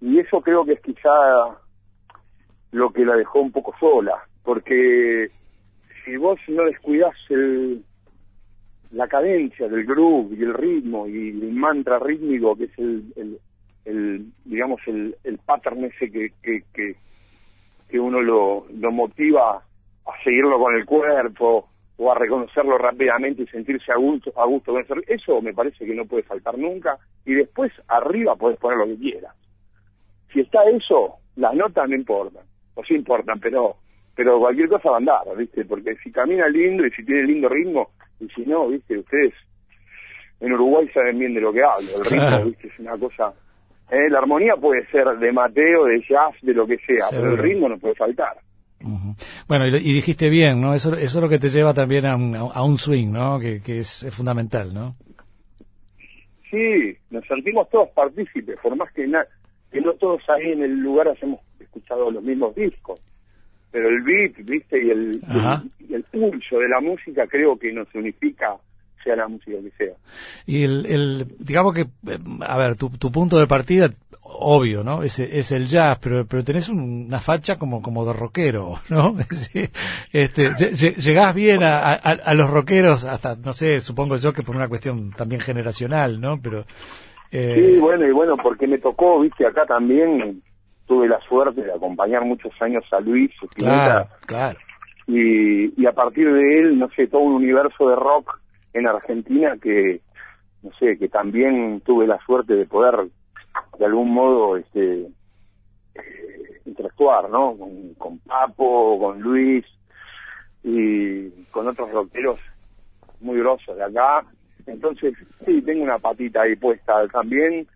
Y 0.00 0.20
eso 0.20 0.40
creo 0.40 0.64
que 0.64 0.72
es 0.72 0.80
quizá 0.80 1.10
lo 2.76 2.90
que 2.90 3.06
la 3.06 3.16
dejó 3.16 3.40
un 3.40 3.52
poco 3.52 3.74
sola, 3.80 4.22
porque 4.44 5.30
si 6.04 6.16
vos 6.18 6.38
no 6.48 6.64
descuidás 6.64 7.14
el, 7.30 7.82
la 8.90 9.08
cadencia 9.08 9.66
del 9.66 9.86
groove 9.86 10.36
y 10.36 10.42
el 10.42 10.52
ritmo 10.52 11.06
y 11.08 11.30
el 11.30 11.52
mantra 11.52 11.98
rítmico 11.98 12.54
que 12.54 12.64
es 12.64 12.78
el, 12.78 13.38
el, 13.86 14.26
digamos 14.44 14.80
el, 14.86 15.16
el 15.24 15.38
pattern 15.38 15.84
ese 15.84 16.10
que, 16.12 16.32
que, 16.42 16.64
que, 16.74 16.96
que 17.88 17.98
uno 17.98 18.20
lo, 18.20 18.66
lo 18.78 18.92
motiva 18.92 19.56
a 19.56 20.22
seguirlo 20.22 20.58
con 20.58 20.74
el 20.76 20.84
cuerpo 20.84 21.70
o 21.96 22.12
a 22.12 22.14
reconocerlo 22.14 22.76
rápidamente 22.76 23.44
y 23.44 23.46
sentirse 23.46 23.90
a 23.90 23.96
gusto, 23.96 24.30
a 24.36 24.44
gusto 24.44 24.72
con 24.72 24.82
eso. 24.82 24.94
Eso 25.08 25.40
me 25.40 25.54
parece 25.54 25.86
que 25.86 25.94
no 25.94 26.04
puede 26.04 26.24
faltar 26.24 26.58
nunca. 26.58 26.98
Y 27.24 27.32
después 27.32 27.72
arriba 27.88 28.36
podés 28.36 28.58
poner 28.58 28.76
lo 28.76 28.86
que 28.86 28.98
quieras. 28.98 29.34
Si 30.30 30.40
está 30.40 30.62
eso, 30.64 31.14
las 31.36 31.54
notas 31.54 31.88
no 31.88 31.96
importan 31.96 32.44
o 32.76 32.84
sí 32.84 32.94
importan, 32.94 33.40
pero 33.40 33.76
pero 34.14 34.38
cualquier 34.38 34.68
cosa 34.68 34.88
va 34.88 34.96
a 34.96 34.98
andar, 34.98 35.36
¿viste? 35.36 35.64
Porque 35.66 35.94
si 36.02 36.10
camina 36.10 36.48
lindo 36.48 36.86
y 36.86 36.90
si 36.92 37.04
tiene 37.04 37.24
lindo 37.24 37.50
ritmo, 37.50 37.90
y 38.18 38.28
si 38.28 38.42
no, 38.46 38.68
¿viste? 38.68 38.98
Ustedes 38.98 39.34
en 40.40 40.52
Uruguay 40.52 40.88
saben 40.94 41.18
bien 41.18 41.34
de 41.34 41.40
lo 41.42 41.52
que 41.52 41.62
hablo, 41.62 41.88
el 41.98 42.04
ritmo, 42.04 42.44
¿viste? 42.46 42.68
Es 42.68 42.78
una 42.78 42.96
cosa... 42.96 43.34
Eh, 43.90 44.10
la 44.10 44.18
armonía 44.18 44.54
puede 44.56 44.84
ser 44.86 45.06
de 45.18 45.32
Mateo, 45.32 45.84
de 45.84 46.00
jazz, 46.00 46.34
de 46.42 46.54
lo 46.54 46.66
que 46.66 46.78
sea, 46.78 47.06
pero 47.10 47.32
el 47.32 47.38
ritmo 47.38 47.68
no 47.68 47.78
puede 47.78 47.94
faltar. 47.94 48.36
Bueno, 49.46 49.66
y, 49.66 49.80
dijiste 49.80 50.28
bien, 50.28 50.60
¿no? 50.60 50.74
Eso, 50.74 50.94
eso 50.94 51.18
es 51.18 51.22
lo 51.22 51.28
que 51.28 51.38
te 51.38 51.48
lleva 51.48 51.72
también 51.72 52.06
a 52.06 52.16
un, 52.16 52.34
a 52.34 52.62
un 52.64 52.78
swing, 52.78 53.12
¿no? 53.12 53.38
Que, 53.38 53.60
que 53.62 53.80
es, 53.80 54.02
es, 54.02 54.14
fundamental, 54.14 54.72
¿no? 54.74 54.94
Sí, 56.50 56.96
nos 57.10 57.24
sentimos 57.26 57.68
todos 57.70 57.88
partícipes, 57.90 58.58
por 58.62 58.76
más 58.76 58.92
que, 58.92 59.06
que 59.70 59.80
no 59.80 59.92
todos 59.94 60.22
ahí 60.28 60.52
en 60.52 60.62
el 60.62 60.80
lugar 60.80 61.08
hacemos 61.08 61.40
escuchado 61.60 62.10
los 62.10 62.22
mismos 62.22 62.54
discos, 62.54 63.00
pero 63.70 63.88
el 63.88 64.02
beat, 64.02 64.36
viste, 64.44 64.82
y 64.82 64.90
el, 64.90 65.20
el, 65.90 66.02
pulso 66.04 66.58
de 66.58 66.68
la 66.68 66.80
música 66.80 67.26
creo 67.26 67.58
que 67.58 67.72
nos 67.72 67.92
unifica 67.94 68.56
sea 69.04 69.16
la 69.16 69.28
música 69.28 69.56
que 69.62 69.70
sea. 69.76 69.94
Y 70.46 70.64
el, 70.64 70.86
el 70.86 71.26
digamos 71.38 71.74
que, 71.74 71.82
eh, 71.82 72.18
a 72.40 72.58
ver, 72.58 72.76
tu, 72.76 72.90
tu 72.90 73.12
punto 73.12 73.38
de 73.38 73.46
partida, 73.46 73.90
obvio, 74.22 74.82
¿no? 74.82 75.02
Es, 75.02 75.18
es 75.18 75.52
el 75.52 75.66
jazz, 75.66 75.98
pero, 76.00 76.26
pero 76.26 76.44
tenés 76.44 76.68
una 76.68 77.20
facha 77.20 77.56
como, 77.56 77.80
como 77.80 78.04
de 78.04 78.12
rockero, 78.12 78.80
¿no? 78.88 79.16
este, 80.12 80.54
llegás 80.74 81.34
bien 81.34 81.62
a, 81.62 81.92
a, 81.94 82.34
los 82.34 82.50
rockeros, 82.50 83.04
hasta, 83.04 83.36
no 83.36 83.52
sé, 83.52 83.80
supongo 83.80 84.16
yo 84.16 84.32
que 84.32 84.42
por 84.42 84.56
una 84.56 84.68
cuestión 84.68 85.12
también 85.12 85.40
generacional, 85.40 86.20
¿no? 86.20 86.40
Pero... 86.40 86.66
Eh... 87.30 87.54
Sí, 87.54 87.78
bueno, 87.78 88.06
y 88.06 88.12
bueno, 88.12 88.36
porque 88.36 88.66
me 88.66 88.78
tocó, 88.78 89.20
viste, 89.20 89.46
acá 89.46 89.66
también 89.66 90.42
tuve 90.86 91.08
la 91.08 91.20
suerte 91.20 91.62
de 91.62 91.72
acompañar 91.72 92.24
muchos 92.24 92.52
años 92.60 92.84
a 92.92 93.00
Luis 93.00 93.32
claro, 93.54 94.06
claro. 94.26 94.58
Y, 95.08 95.80
y 95.80 95.86
a 95.86 95.92
partir 95.92 96.32
de 96.32 96.58
él, 96.60 96.78
no 96.78 96.88
sé, 96.90 97.06
todo 97.06 97.22
un 97.22 97.34
universo 97.34 97.88
de 97.88 97.96
rock 97.96 98.40
en 98.72 98.86
Argentina 98.86 99.56
que, 99.60 100.00
no 100.62 100.70
sé, 100.78 100.98
que 100.98 101.08
también 101.08 101.80
tuve 101.80 102.06
la 102.06 102.18
suerte 102.24 102.54
de 102.54 102.66
poder 102.66 103.08
de 103.78 103.84
algún 103.84 104.12
modo 104.12 104.56
este 104.56 105.02
eh, 105.94 106.60
interactuar, 106.66 107.30
¿no? 107.30 107.56
Con, 107.56 107.94
con 107.94 108.18
Papo, 108.18 108.98
con 108.98 109.20
Luis 109.20 109.64
y 110.62 111.30
con 111.50 111.68
otros 111.68 111.90
rockeros 111.90 112.40
muy 113.20 113.38
grosos 113.38 113.76
de 113.76 113.84
acá. 113.84 114.24
Entonces, 114.66 115.14
sí, 115.44 115.62
tengo 115.62 115.82
una 115.82 115.98
patita 115.98 116.42
ahí 116.42 116.56
puesta 116.56 117.06
también. 117.08 117.66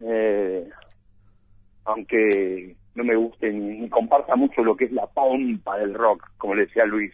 Eh, 0.00 0.68
aunque 1.84 2.76
no 2.94 3.04
me 3.04 3.16
guste 3.16 3.52
ni, 3.52 3.88
comparta 3.88 4.34
mucho 4.36 4.62
lo 4.62 4.76
que 4.76 4.86
es 4.86 4.92
la 4.92 5.06
pompa 5.06 5.78
del 5.78 5.94
rock, 5.94 6.28
como 6.38 6.54
le 6.54 6.66
decía 6.66 6.84
Luis, 6.84 7.12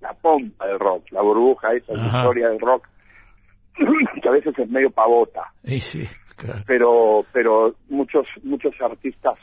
la 0.00 0.12
pompa 0.14 0.66
del 0.66 0.78
rock, 0.78 1.10
la 1.10 1.22
burbuja 1.22 1.74
esa, 1.74 1.94
la 1.94 2.06
historia 2.06 2.48
del 2.48 2.60
rock, 2.60 2.88
que 4.22 4.28
a 4.28 4.32
veces 4.32 4.56
es 4.58 4.68
medio 4.68 4.90
pavota. 4.90 5.52
Sí, 5.64 6.04
Pero, 6.66 7.24
pero 7.32 7.74
muchos, 7.88 8.26
muchos 8.42 8.74
artistas 8.80 9.38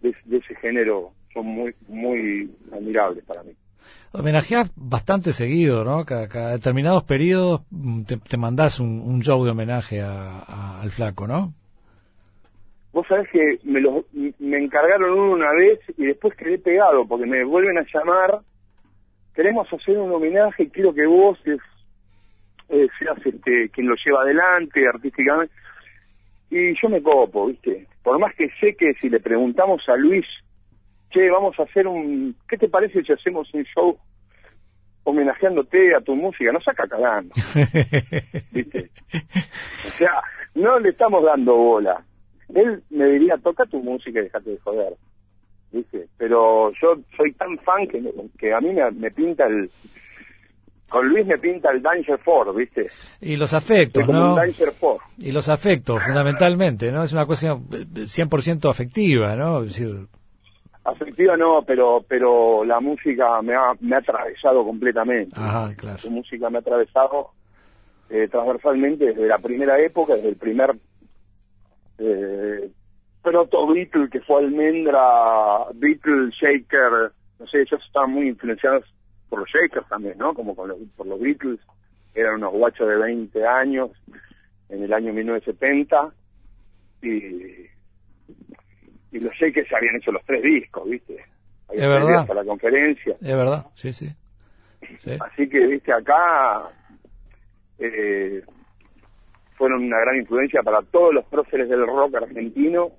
de, 0.00 0.14
ese 0.30 0.54
género 0.56 1.12
son 1.32 1.46
muy, 1.46 1.74
muy 1.88 2.50
admirables 2.72 3.24
para 3.24 3.42
mí. 3.42 3.52
Homenajeas 4.12 4.70
bastante 4.76 5.32
seguido, 5.32 5.84
¿no? 5.84 6.04
Cada, 6.04 6.52
determinados 6.52 7.04
periodos 7.04 7.62
mm, 7.70 8.02
te, 8.02 8.16
te 8.16 8.36
mandás 8.36 8.80
un, 8.80 9.20
show 9.22 9.44
de 9.44 9.50
homenaje 9.50 10.00
al 10.02 10.90
flaco, 10.90 11.26
¿no? 11.26 11.52
Vos 12.92 13.06
sabés 13.08 13.28
que 13.30 13.58
me, 13.64 13.80
lo, 13.80 14.04
me 14.38 14.58
encargaron 14.58 15.18
uno 15.18 15.32
una 15.32 15.52
vez 15.52 15.80
y 15.98 16.06
después 16.06 16.36
quedé 16.36 16.58
pegado 16.58 17.04
porque 17.08 17.26
me 17.26 17.44
vuelven 17.44 17.76
a 17.78 17.86
llamar. 17.92 18.38
Queremos 19.34 19.66
hacer 19.72 19.98
un 19.98 20.12
homenaje 20.12 20.62
y 20.62 20.70
quiero 20.70 20.94
que 20.94 21.04
vos 21.04 21.36
eh, 22.68 22.86
seas 22.98 23.18
este, 23.24 23.68
quien 23.70 23.88
lo 23.88 23.96
lleva 23.96 24.22
adelante 24.22 24.86
artísticamente. 24.86 25.52
Y 26.50 26.80
yo 26.80 26.88
me 26.88 27.02
copo, 27.02 27.46
¿viste? 27.46 27.88
Por 28.04 28.20
más 28.20 28.32
que 28.36 28.48
sé 28.60 28.76
que 28.76 28.94
si 29.00 29.10
le 29.10 29.18
preguntamos 29.18 29.82
a 29.88 29.96
Luis, 29.96 30.26
che, 31.14 31.30
vamos 31.30 31.58
a 31.58 31.62
hacer 31.62 31.86
un... 31.86 32.34
¿Qué 32.48 32.58
te 32.58 32.68
parece 32.68 33.02
si 33.02 33.12
hacemos 33.12 33.52
un 33.54 33.64
show 33.64 33.96
homenajeándote 35.04 35.94
a 35.94 36.00
tu 36.00 36.14
música? 36.16 36.52
No 36.52 36.60
saca 36.60 36.88
cagando. 36.88 37.32
¿Viste? 38.52 38.90
O 39.14 39.90
sea, 39.98 40.14
no 40.54 40.78
le 40.80 40.90
estamos 40.90 41.22
dando 41.24 41.54
bola 41.54 42.04
él 42.54 42.82
me 42.90 43.06
diría, 43.06 43.36
toca 43.42 43.64
tu 43.66 43.82
música 43.82 44.20
y 44.20 44.24
dejate 44.24 44.50
de 44.50 44.58
joder. 44.58 44.94
¿Viste? 45.72 46.06
Pero 46.16 46.70
yo 46.80 46.94
soy 47.16 47.32
tan 47.32 47.58
fan 47.58 47.86
que, 47.88 48.02
que 48.38 48.54
a 48.54 48.60
mí 48.60 48.70
me, 48.72 49.10
pinta 49.10 49.46
el... 49.46 49.70
Con 50.88 51.08
Luis 51.08 51.26
me 51.26 51.38
pinta 51.38 51.70
el 51.72 51.82
Danger 51.82 52.18
Four, 52.18 52.54
¿viste? 52.54 52.84
Y 53.20 53.36
los 53.36 53.52
afectos, 53.54 54.06
¿no? 54.08 54.36
Y 55.18 55.32
los 55.32 55.48
afectos, 55.48 56.00
fundamentalmente, 56.04 56.92
¿no? 56.92 57.02
Es 57.02 57.12
una 57.12 57.26
cuestión 57.26 57.66
100% 57.68 58.70
afectiva, 58.70 59.34
¿no? 59.34 59.62
decir... 59.62 60.06
Afectiva 60.84 61.36
no, 61.36 61.62
pero 61.66 62.04
pero 62.06 62.62
la 62.64 62.78
música 62.78 63.40
me 63.40 63.54
ha, 63.54 63.72
me 63.80 63.96
ha 63.96 63.98
atravesado 63.98 64.64
completamente. 64.64 65.34
Ajá, 65.38 65.74
claro. 65.76 65.98
Su 65.98 66.10
música 66.10 66.50
me 66.50 66.58
ha 66.58 66.60
atravesado 66.60 67.30
eh, 68.10 68.28
transversalmente 68.30 69.06
desde 69.06 69.26
la 69.26 69.38
primera 69.38 69.78
época, 69.80 70.14
desde 70.14 70.28
el 70.28 70.36
primer 70.36 70.76
eh, 71.98 72.70
proto 73.22 73.66
Beatle 73.66 74.10
que 74.10 74.20
fue 74.20 74.42
almendra, 74.42 75.70
Beatle, 75.74 76.30
Shaker, 76.30 77.12
no 77.38 77.46
sé, 77.46 77.62
ellos 77.62 77.80
estaban 77.86 78.10
muy 78.10 78.28
influenciados 78.28 78.84
por 79.30 79.40
los 79.40 79.48
Shakers 79.48 79.88
también, 79.88 80.18
¿no? 80.18 80.34
Como 80.34 80.54
con 80.54 80.68
los, 80.68 80.78
por 80.96 81.06
los 81.06 81.18
Beatles, 81.18 81.60
eran 82.14 82.34
unos 82.34 82.52
guachos 82.52 82.86
de 82.86 82.96
20 82.96 83.46
años 83.46 83.90
en 84.68 84.82
el 84.82 84.92
año 84.92 85.12
1970 85.12 86.12
y, 87.02 87.68
y 89.14 89.20
los 89.20 89.32
Shakers 89.34 89.70
ya 89.70 89.76
habían 89.78 89.96
hecho 89.96 90.10
los 90.10 90.24
tres 90.24 90.42
discos, 90.42 90.90
¿viste? 90.90 91.14
es 91.72 91.80
verdad. 91.80 92.20
Hasta 92.20 92.34
la 92.34 92.44
conferencia. 92.44 93.16
Es 93.20 93.36
verdad, 93.36 93.66
sí, 93.74 93.92
sí. 93.92 94.08
Así 95.20 95.48
que, 95.48 95.66
viste, 95.66 95.92
acá 95.92 96.68
eh, 97.78 98.42
fueron 99.56 99.84
una 99.84 100.00
gran 100.00 100.16
influencia 100.16 100.62
para 100.62 100.82
todos 100.82 101.14
los 101.14 101.24
próceres 101.26 101.68
del 101.68 101.86
rock 101.86 102.16
argentino, 102.16 102.90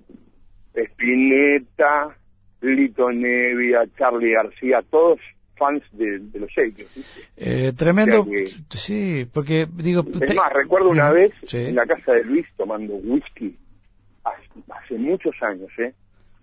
Spinetta, 0.73 2.15
Lito 2.61 3.11
Nevia, 3.11 3.83
Charlie 3.97 4.31
García, 4.31 4.81
todos 4.89 5.19
fans 5.57 5.83
de, 5.91 6.19
los 6.39 6.49
Shakers. 6.49 7.27
Eh, 7.35 7.73
tremendo, 7.77 8.25
sí, 8.69 9.27
porque 9.33 9.67
digo... 9.69 10.05
Es 10.21 10.33
más, 10.33 10.51
recuerdo 10.53 10.89
una 10.89 11.11
vez 11.11 11.33
en 11.53 11.75
la 11.75 11.85
casa 11.85 12.13
de 12.13 12.23
Luis 12.23 12.45
tomando 12.55 12.95
whisky, 12.95 13.57
hace, 14.23 14.95
muchos 14.97 15.35
años, 15.41 15.69
¿eh? 15.77 15.93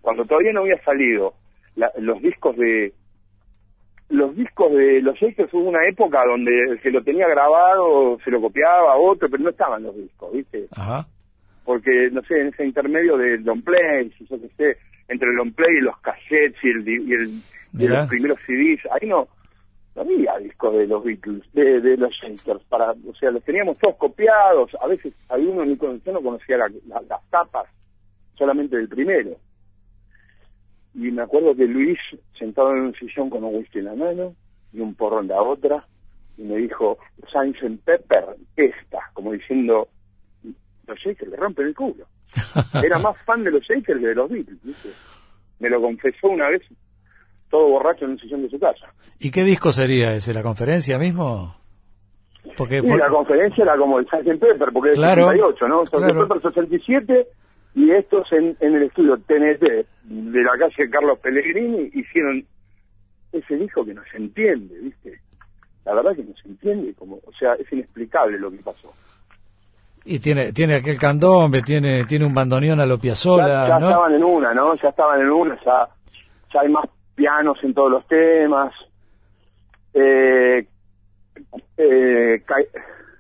Cuando 0.02 0.24
todavía 0.26 0.52
no 0.52 0.60
había 0.60 0.82
salido 0.84 1.34
los 1.98 2.20
discos 2.20 2.56
de 2.56 2.92
los 4.10 4.36
discos 4.36 4.70
de 4.72 5.00
los 5.00 5.16
Shakers 5.18 5.52
hubo 5.54 5.70
una 5.70 5.88
época 5.88 6.22
donde 6.26 6.78
se 6.82 6.90
lo 6.90 7.02
tenía 7.02 7.26
grabado, 7.28 8.18
se 8.22 8.30
lo 8.30 8.42
copiaba 8.42 8.94
otro, 8.96 9.30
pero 9.30 9.42
no 9.42 9.48
estaban 9.48 9.84
los 9.84 9.96
discos, 9.96 10.34
¿viste? 10.34 10.66
Ajá. 10.72 11.06
Porque, 11.64 12.10
no 12.12 12.20
sé, 12.24 12.38
en 12.38 12.48
ese 12.48 12.66
intermedio 12.66 13.16
del 13.16 13.42
long 13.42 13.62
play, 13.62 14.12
yo 14.28 14.38
qué 14.38 14.48
sé, 14.58 14.78
entre 15.08 15.30
el 15.30 15.36
long 15.36 15.54
play 15.54 15.78
y 15.78 15.80
los 15.80 15.98
cassettes 16.00 16.62
y, 16.62 16.68
el, 16.68 16.88
y, 16.88 17.14
el, 17.14 17.90
los 17.90 18.08
primeros 18.08 18.38
CDs, 18.46 18.80
ahí 18.92 19.08
no, 19.08 19.28
no 19.94 20.02
había 20.02 20.36
discos 20.40 20.74
de 20.74 20.86
los 20.88 21.02
Beatles, 21.02 21.50
de, 21.54 21.80
de 21.80 21.96
los 21.96 22.12
Shakers, 22.12 22.62
para, 22.64 22.90
o 22.90 23.14
sea, 23.18 23.30
los 23.30 23.42
teníamos 23.44 23.78
todos 23.78 23.96
copiados, 23.96 24.72
a 24.78 24.88
veces 24.88 25.14
alguno 25.30 25.64
ni 25.64 25.78
yo 25.78 26.12
no 26.12 26.20
conocía 26.20 26.58
las 26.58 27.30
tapas, 27.30 27.66
solamente 28.34 28.76
del 28.76 28.88
primero 28.88 29.38
y 30.94 31.10
me 31.10 31.22
acuerdo 31.22 31.54
que 31.54 31.66
Luis, 31.66 31.98
sentado 32.38 32.72
en 32.72 32.82
un 32.82 32.94
sillón 32.94 33.30
con 33.30 33.44
un 33.44 33.56
whisky 33.56 33.78
en 33.78 33.86
la 33.86 33.94
mano 33.94 34.34
y 34.72 34.80
un 34.80 34.94
porro 34.94 35.20
en 35.20 35.28
la 35.28 35.40
otra, 35.42 35.86
y 36.36 36.42
me 36.42 36.56
dijo, 36.56 36.98
Sgt. 37.30 37.84
Pepper, 37.84 38.24
esta, 38.56 38.98
como 39.14 39.32
diciendo, 39.32 39.88
los 40.86 40.98
Shakers 40.98 41.30
le 41.30 41.36
rompen 41.36 41.66
el 41.66 41.74
culo. 41.74 42.06
Era 42.82 42.98
más 42.98 43.16
fan 43.24 43.44
de 43.44 43.50
los 43.50 43.62
Shakers 43.62 44.00
que 44.00 44.06
de 44.06 44.14
los 44.14 44.30
Beatles, 44.30 44.58
Me 45.60 45.68
lo 45.68 45.80
confesó 45.80 46.28
una 46.28 46.48
vez, 46.48 46.62
todo 47.50 47.68
borracho 47.68 48.04
en 48.04 48.12
un 48.12 48.18
sillón 48.18 48.42
de 48.42 48.50
su 48.50 48.58
casa. 48.58 48.92
¿Y 49.18 49.30
qué 49.30 49.44
disco 49.44 49.72
sería 49.72 50.12
ese? 50.14 50.34
¿La 50.34 50.42
conferencia 50.42 50.98
mismo? 50.98 51.56
Porque, 52.56 52.82
la 52.82 53.08
conferencia 53.08 53.62
era 53.62 53.76
como 53.76 53.98
el 53.98 54.06
Sgt. 54.06 54.40
Pepper, 54.40 54.68
porque 54.72 54.90
es 54.90 54.96
claro, 54.96 55.30
68, 55.30 55.68
¿no? 55.68 55.86
Sgt. 55.86 56.18
Pepper 56.18 56.42
67 56.42 57.26
y 57.74 57.90
estos 57.90 58.30
en, 58.32 58.56
en 58.60 58.74
el 58.74 58.84
estudio 58.84 59.16
TNT 59.16 59.86
de 60.04 60.42
la 60.42 60.58
calle 60.58 60.90
Carlos 60.90 61.18
Pellegrini 61.20 61.90
hicieron 61.94 62.44
ese 63.32 63.56
disco 63.56 63.84
que 63.84 63.94
no 63.94 64.02
se 64.10 64.18
entiende, 64.18 64.78
¿viste? 64.78 65.20
La 65.84 65.94
verdad 65.94 66.14
que 66.14 66.22
no 66.22 66.34
se 66.34 66.48
entiende, 66.48 66.94
como, 66.94 67.16
o 67.16 67.32
sea, 67.38 67.54
es 67.54 67.72
inexplicable 67.72 68.38
lo 68.38 68.50
que 68.50 68.58
pasó. 68.58 68.92
Y 70.04 70.18
tiene 70.18 70.52
tiene 70.52 70.76
aquel 70.76 70.98
candombe, 70.98 71.62
tiene 71.62 72.04
tiene 72.04 72.24
un 72.24 72.34
bandoneón 72.34 72.80
a 72.80 72.86
lo 72.86 72.98
Piazzolla, 72.98 73.68
ya, 73.68 73.80
ya 73.80 73.88
estaban 73.88 74.14
en 74.14 74.24
una, 74.24 74.52
¿no? 74.52 74.74
Ya 74.74 74.88
estaban 74.88 75.20
en 75.20 75.30
una, 75.30 75.58
ya, 75.64 75.88
ya 76.52 76.60
hay 76.60 76.68
más 76.68 76.84
pianos 77.14 77.58
en 77.62 77.72
todos 77.72 77.90
los 77.90 78.06
temas. 78.06 78.74
Eh, 79.94 80.66
eh, 81.76 82.42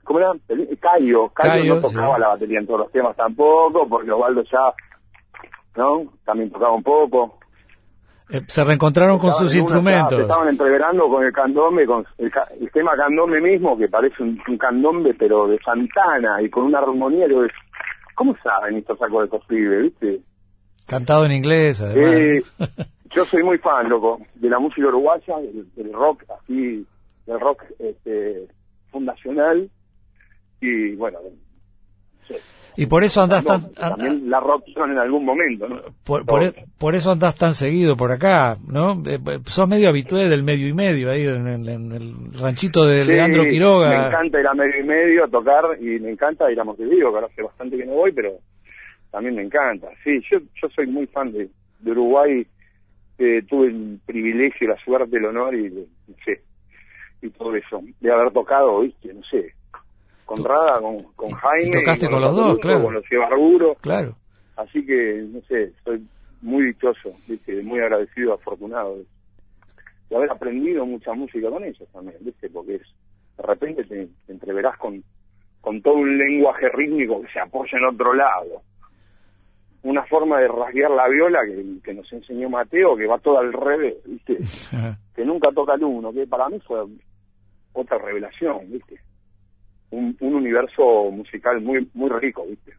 ¿cómo 0.04 0.18
era? 0.18 0.32
Cayo, 0.80 1.28
Cayo, 1.30 1.76
no 1.76 1.80
tocaba 1.80 2.18
la 2.18 2.28
batería 2.28 2.60
en 2.60 2.66
todos 2.66 2.80
los 2.80 2.92
temas 2.92 3.16
tampoco, 3.16 3.88
porque 3.88 4.10
Osvaldo 4.10 4.42
ya, 4.44 4.72
¿no? 5.76 6.04
También 6.24 6.50
tocaba 6.50 6.74
un 6.74 6.82
poco. 6.82 7.38
Eh, 8.30 8.40
se 8.46 8.64
reencontraron 8.64 9.18
con 9.18 9.32
sus 9.32 9.54
instrumentos. 9.54 10.20
estaban 10.20 10.48
entreverando 10.48 11.08
con 11.08 11.24
el 11.24 11.32
candombe, 11.32 11.86
con 11.86 12.06
el, 12.18 12.32
tema 12.72 12.92
candombe 12.96 13.40
mismo, 13.40 13.76
que 13.76 13.88
parece 13.88 14.22
un, 14.22 14.38
candombe, 14.58 15.14
pero 15.14 15.46
de 15.46 15.58
Santana, 15.58 16.40
y 16.40 16.48
con 16.48 16.64
una 16.64 16.78
armonía 16.78 17.26
que 17.26 17.48
¿Cómo 18.14 18.36
saben 18.42 18.76
estos 18.76 18.98
sacos 18.98 19.30
de 19.30 19.36
estos 19.36 19.48
viste? 19.48 20.20
Cantado 20.86 21.24
en 21.24 21.32
inglés, 21.32 21.80
además. 21.80 22.44
yo 23.14 23.24
soy 23.24 23.42
muy 23.42 23.58
fan, 23.58 23.88
loco, 23.88 24.20
de 24.34 24.48
la 24.48 24.58
música 24.58 24.88
uruguaya, 24.88 25.36
del, 25.76 25.92
rock, 25.92 26.24
así, 26.40 26.86
del 27.26 27.40
rock 27.40 27.64
este, 27.78 28.48
fundacional, 28.90 29.70
y 30.62 30.94
bueno, 30.94 31.18
Y 32.76 32.86
por 32.86 33.02
eso 33.02 33.20
andás 33.20 33.44
tan... 33.44 33.72
también 33.74 34.30
la 34.30 34.38
rock 34.38 34.64
en 34.76 34.96
algún 34.96 35.24
momento, 35.24 35.68
¿no? 35.68 35.80
Por, 36.04 36.42
e, 36.42 36.54
por, 36.78 36.94
eso 36.94 37.10
andás 37.10 37.36
tan 37.36 37.52
seguido 37.52 37.96
por 37.96 38.12
acá, 38.12 38.54
¿no? 38.66 38.92
Eh, 39.04 39.18
eh, 39.26 39.38
sos 39.46 39.68
medio 39.68 39.88
habitué 39.88 40.28
del 40.28 40.44
medio 40.44 40.68
y 40.68 40.72
medio, 40.72 41.10
ahí 41.10 41.26
en, 41.26 41.66
el 41.66 42.32
ranchito 42.40 42.86
de 42.86 43.04
Leandro 43.04 43.44
Quiroga. 43.44 43.90
me 43.90 44.06
encanta 44.06 44.40
ir 44.40 44.46
a 44.46 44.54
medio 44.54 44.80
y 44.80 44.84
medio 44.84 45.24
a 45.24 45.28
tocar 45.28 45.64
y 45.80 45.98
me 45.98 46.10
encanta 46.10 46.50
ir 46.50 46.60
a 46.60 46.64
Montevideo, 46.64 47.10
que 47.10 47.16
ahora 47.16 47.26
hace 47.26 47.42
bastante 47.42 47.76
que 47.76 47.84
no 47.84 47.94
voy, 47.94 48.12
pero 48.12 48.38
también 49.10 49.34
me 49.34 49.42
encanta. 49.42 49.88
Sí, 50.04 50.20
yo, 50.30 50.38
yo 50.38 50.68
soy 50.74 50.86
muy 50.86 51.06
fan 51.08 51.32
de, 51.32 51.50
de 51.80 51.90
Uruguay, 51.90 52.46
eh, 53.18 53.42
tuve 53.48 53.66
el 53.66 54.00
privilegio, 54.06 54.68
la 54.68 54.82
suerte, 54.84 55.16
el 55.16 55.24
honor 55.26 55.54
y, 55.56 55.88
y 57.20 57.30
todo 57.30 57.54
eso, 57.56 57.82
de 58.00 58.12
haber 58.12 58.32
tocado, 58.32 58.80
¿viste? 58.80 59.12
No 59.12 59.22
sé, 59.24 59.54
con 60.24 60.44
Rada, 60.44 60.80
con, 60.80 61.02
con 61.14 61.30
Jaime. 61.30 61.80
tocaste 61.80 62.08
con, 62.08 62.20
los, 62.20 62.34
dos, 62.34 62.58
claro. 62.58 62.82
Con 62.82 62.94
los. 62.94 63.78
Claro. 63.80 64.16
Así 64.56 64.84
que, 64.84 65.26
no 65.28 65.40
sé, 65.42 65.64
estoy 65.64 66.06
muy 66.42 66.66
dichoso, 66.66 67.12
¿viste? 67.28 67.62
muy 67.62 67.80
agradecido, 67.80 68.34
afortunado 68.34 68.96
de, 68.96 70.16
haber 70.16 70.30
aprendido 70.30 70.84
mucha 70.84 71.14
música 71.14 71.48
con 71.48 71.64
ellos 71.64 71.88
también, 71.90 72.18
¿viste? 72.20 72.50
Porque 72.50 72.74
es, 72.74 72.82
de 73.38 73.42
repente 73.44 73.84
te, 73.84 74.08
entreverás 74.28 74.76
con, 74.76 75.02
con 75.60 75.80
todo 75.80 75.94
un 75.94 76.18
lenguaje 76.18 76.68
rítmico 76.68 77.22
que 77.22 77.32
se 77.32 77.40
apoya 77.40 77.78
en 77.78 77.86
otro 77.86 78.12
lado. 78.12 78.62
Una 79.84 80.04
forma 80.04 80.38
de 80.38 80.48
rasguear 80.48 80.90
la 80.90 81.08
viola 81.08 81.40
que, 81.46 81.64
que 81.82 81.94
nos 81.94 82.12
enseñó 82.12 82.50
Mateo, 82.50 82.94
que 82.96 83.06
va 83.06 83.18
todo 83.18 83.38
al 83.38 83.52
revés, 83.52 83.96
¿viste? 84.04 84.38
que 85.14 85.24
nunca 85.24 85.50
toca 85.52 85.74
el 85.74 85.84
uno, 85.84 86.12
que 86.12 86.26
para 86.26 86.48
mí 86.50 86.60
fue 86.60 86.84
otra 87.72 87.98
revelación, 87.98 88.70
¿viste? 88.70 89.00
Un, 89.92 90.16
universo 90.20 91.10
musical 91.10 91.60
muy 91.60 91.88
muy 91.94 92.10
rico, 92.10 92.44
¿viste? 92.48 92.72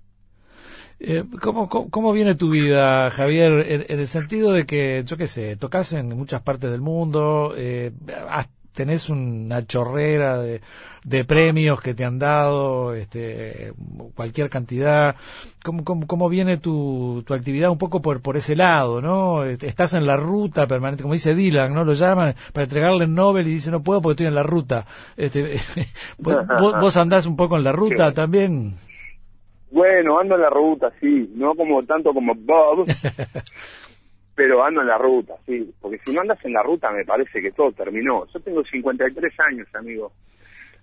Eh, 0.99 1.23
¿cómo, 1.41 1.67
cómo, 1.67 2.13
viene 2.13 2.35
tu 2.35 2.49
vida, 2.49 3.09
Javier? 3.09 3.65
En, 3.89 3.99
el 3.99 4.07
sentido 4.07 4.53
de 4.53 4.65
que, 4.65 5.03
yo 5.05 5.17
qué 5.17 5.27
sé, 5.27 5.57
tocas 5.57 5.91
en 5.93 6.09
muchas 6.09 6.41
partes 6.41 6.71
del 6.71 6.81
mundo, 6.81 7.53
eh, 7.57 7.91
tenés 8.73 9.09
una 9.09 9.65
chorrera 9.65 10.37
de, 10.39 10.61
de, 11.03 11.25
premios 11.25 11.79
que 11.81 11.93
te 11.93 12.05
han 12.05 12.19
dado, 12.19 12.93
este, 12.93 13.73
cualquier 14.15 14.49
cantidad. 14.49 15.15
¿Cómo, 15.63 15.83
cómo, 15.83 16.07
cómo 16.07 16.29
viene 16.29 16.57
tu, 16.57 17.23
tu, 17.25 17.33
actividad 17.33 17.69
un 17.69 17.77
poco 17.77 18.01
por, 18.01 18.21
por 18.21 18.35
ese 18.35 18.55
lado, 18.55 19.01
no? 19.01 19.43
Estás 19.43 19.93
en 19.93 20.05
la 20.05 20.17
ruta 20.17 20.67
permanente, 20.67 21.03
como 21.03 21.13
dice 21.13 21.35
Dylan, 21.35 21.73
¿no? 21.73 21.83
Lo 21.85 21.93
llaman 21.93 22.35
para 22.51 22.65
entregarle 22.65 23.05
el 23.05 23.13
Nobel 23.13 23.47
y 23.47 23.53
dice, 23.53 23.71
no 23.71 23.83
puedo 23.83 24.01
porque 24.01 24.13
estoy 24.13 24.27
en 24.27 24.35
la 24.35 24.43
ruta. 24.43 24.85
Este, 25.15 25.57
¿vos, 26.17 26.37
¿Vos 26.79 26.97
andás 26.97 27.25
un 27.25 27.37
poco 27.37 27.57
en 27.57 27.63
la 27.63 27.71
ruta 27.71 28.11
también? 28.13 28.75
Bueno, 29.73 30.19
ando 30.19 30.35
en 30.35 30.41
la 30.41 30.51
ruta, 30.51 30.91
sí, 31.01 31.31
no 31.33 31.55
como 31.55 31.81
tanto 31.81 32.13
como 32.13 32.35
Bob, 32.35 32.85
pero 34.35 34.63
ando 34.63 34.81
en 34.81 34.87
la 34.87 34.97
ruta, 34.97 35.35
sí, 35.45 35.73
porque 35.79 35.99
si 36.05 36.13
no 36.13 36.21
andas 36.21 36.43
en 36.43 36.53
la 36.53 36.63
ruta 36.63 36.91
me 36.91 37.05
parece 37.05 37.41
que 37.41 37.51
todo 37.51 37.71
terminó. 37.71 38.25
Yo 38.33 38.39
tengo 38.39 38.63
53 38.63 39.39
años, 39.39 39.67
amigo. 39.73 40.11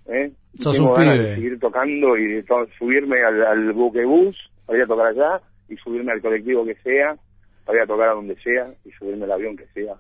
¿eh? 0.06 0.30
Sos 0.58 0.76
tengo 0.76 0.94
ganas 0.94 1.18
de 1.18 1.34
seguir 1.34 1.58
tocando 1.58 2.16
y 2.16 2.26
de 2.26 2.44
subirme 2.78 3.22
al, 3.22 3.42
al 3.44 3.72
buquebús 3.72 4.36
para 4.66 4.78
ir 4.78 4.84
a 4.84 4.88
tocar 4.88 5.06
allá 5.06 5.40
y 5.68 5.76
subirme 5.76 6.12
al 6.12 6.20
colectivo 6.20 6.64
que 6.64 6.76
sea, 6.76 7.16
para 7.64 7.78
ir 7.78 7.84
a 7.84 7.86
tocar 7.86 8.08
a 8.10 8.14
donde 8.14 8.36
sea 8.36 8.72
y 8.84 8.90
subirme 8.92 9.24
al 9.24 9.32
avión 9.32 9.56
que 9.56 9.66
sea. 9.74 9.94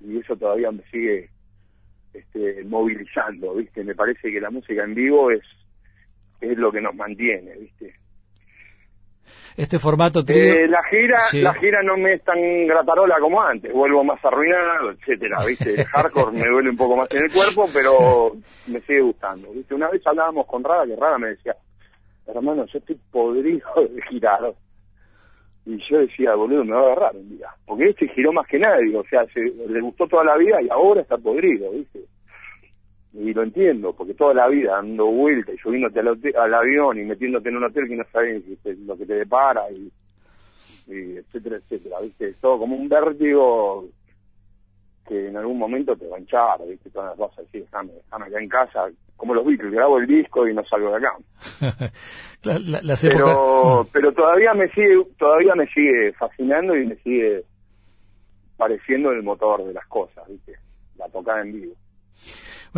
Y 0.00 0.18
eso 0.18 0.36
todavía 0.36 0.70
me 0.70 0.82
sigue 0.90 1.30
este, 2.12 2.64
movilizando, 2.64 3.54
¿viste? 3.54 3.82
Me 3.84 3.94
parece 3.94 4.30
que 4.30 4.40
la 4.40 4.50
música 4.50 4.84
en 4.84 4.94
vivo 4.94 5.30
es 5.30 5.42
es 6.40 6.56
lo 6.56 6.70
que 6.70 6.80
nos 6.80 6.94
mantiene, 6.94 7.56
¿viste? 7.56 7.94
Este 9.56 9.80
formato 9.80 10.20
eh, 10.28 10.68
la 10.68 10.82
gira, 10.84 11.18
la 11.32 11.54
gira 11.54 11.82
no 11.82 11.96
me 11.96 12.14
es 12.14 12.22
tan 12.22 12.38
gratarola 12.66 13.16
como 13.18 13.42
antes, 13.42 13.72
vuelvo 13.72 14.04
más 14.04 14.24
arruinado, 14.24 14.92
etcétera, 14.92 15.44
¿viste? 15.44 15.74
El 15.74 15.84
hardcore 15.92 16.30
me 16.30 16.48
duele 16.48 16.70
un 16.70 16.76
poco 16.76 16.96
más 16.96 17.10
en 17.10 17.24
el 17.24 17.32
cuerpo, 17.32 17.68
pero 17.72 18.36
me 18.68 18.80
sigue 18.82 19.00
gustando, 19.00 19.50
¿viste? 19.52 19.74
Una 19.74 19.88
vez 19.90 20.00
hablábamos 20.06 20.46
con 20.46 20.62
Rada, 20.62 20.86
que 20.86 20.94
Rada 20.94 21.18
me 21.18 21.30
decía, 21.30 21.56
hermano, 22.28 22.66
yo 22.66 22.78
estoy 22.78 22.98
podrido 23.10 23.68
de 23.90 24.02
girar. 24.02 24.54
Y 25.66 25.76
yo 25.90 25.98
decía, 25.98 26.34
boludo, 26.34 26.64
me 26.64 26.72
va 26.72 26.80
a 26.80 26.84
agarrar 26.84 27.16
un 27.16 27.28
día. 27.28 27.48
Porque 27.66 27.90
este 27.90 28.08
giró 28.08 28.32
más 28.32 28.46
que 28.46 28.58
nadie, 28.58 28.96
o 28.96 29.04
sea, 29.04 29.26
se, 29.26 29.40
le 29.40 29.80
gustó 29.80 30.06
toda 30.06 30.24
la 30.24 30.36
vida 30.38 30.62
y 30.62 30.68
ahora 30.70 31.02
está 31.02 31.18
podrido, 31.18 31.70
¿viste? 31.72 32.04
Y 33.20 33.34
lo 33.34 33.42
entiendo, 33.42 33.92
porque 33.92 34.14
toda 34.14 34.32
la 34.32 34.48
vida 34.48 34.72
dando 34.72 35.06
vueltas 35.06 35.54
y 35.54 35.58
subiéndote 35.58 36.00
al, 36.36 36.54
avión 36.54 36.98
y 36.98 37.04
metiéndote 37.04 37.48
en 37.48 37.56
un 37.56 37.64
hotel 37.64 37.88
que 37.88 37.96
no 37.96 38.04
sabes 38.12 38.44
lo 38.86 38.96
que 38.96 39.06
te 39.06 39.14
depara 39.14 39.62
y, 39.70 39.90
etcétera, 40.86 41.56
etcétera, 41.56 42.00
¿viste? 42.00 42.34
Todo 42.40 42.60
como 42.60 42.76
un 42.76 42.88
vértigo 42.88 43.86
que 45.06 45.28
en 45.28 45.36
algún 45.36 45.58
momento 45.58 45.96
te 45.96 46.06
va 46.06 46.16
a 46.16 46.20
hinchar, 46.20 46.60
¿viste? 46.68 46.90
Todas 46.90 47.10
las 47.10 47.18
cosas 47.18 47.44
así, 47.48 47.58
déjame, 47.60 47.92
déjame 47.92 48.26
acá 48.26 48.40
en 48.40 48.48
casa, 48.48 48.86
como 49.16 49.34
los 49.34 49.44
Beatles, 49.44 49.72
grabo 49.72 49.98
el 49.98 50.06
disco 50.06 50.46
y 50.46 50.54
no 50.54 50.64
salgo 50.64 50.90
de 50.90 50.96
acá. 50.96 51.16
pero, 53.02 53.86
pero 53.92 54.12
todavía 54.12 54.54
me 54.54 54.68
sigue, 54.68 55.04
todavía 55.18 55.54
me 55.56 55.66
sigue 55.66 56.12
fascinando 56.12 56.76
y 56.76 56.86
me 56.86 56.96
sigue 56.96 57.44
pareciendo 58.56 59.10
el 59.10 59.24
motor 59.24 59.64
de 59.64 59.74
las 59.74 59.86
cosas, 59.88 60.26
¿viste? 60.28 60.54
La 60.96 61.08
tocada 61.08 61.42
en 61.42 61.52
vivo. 61.52 61.74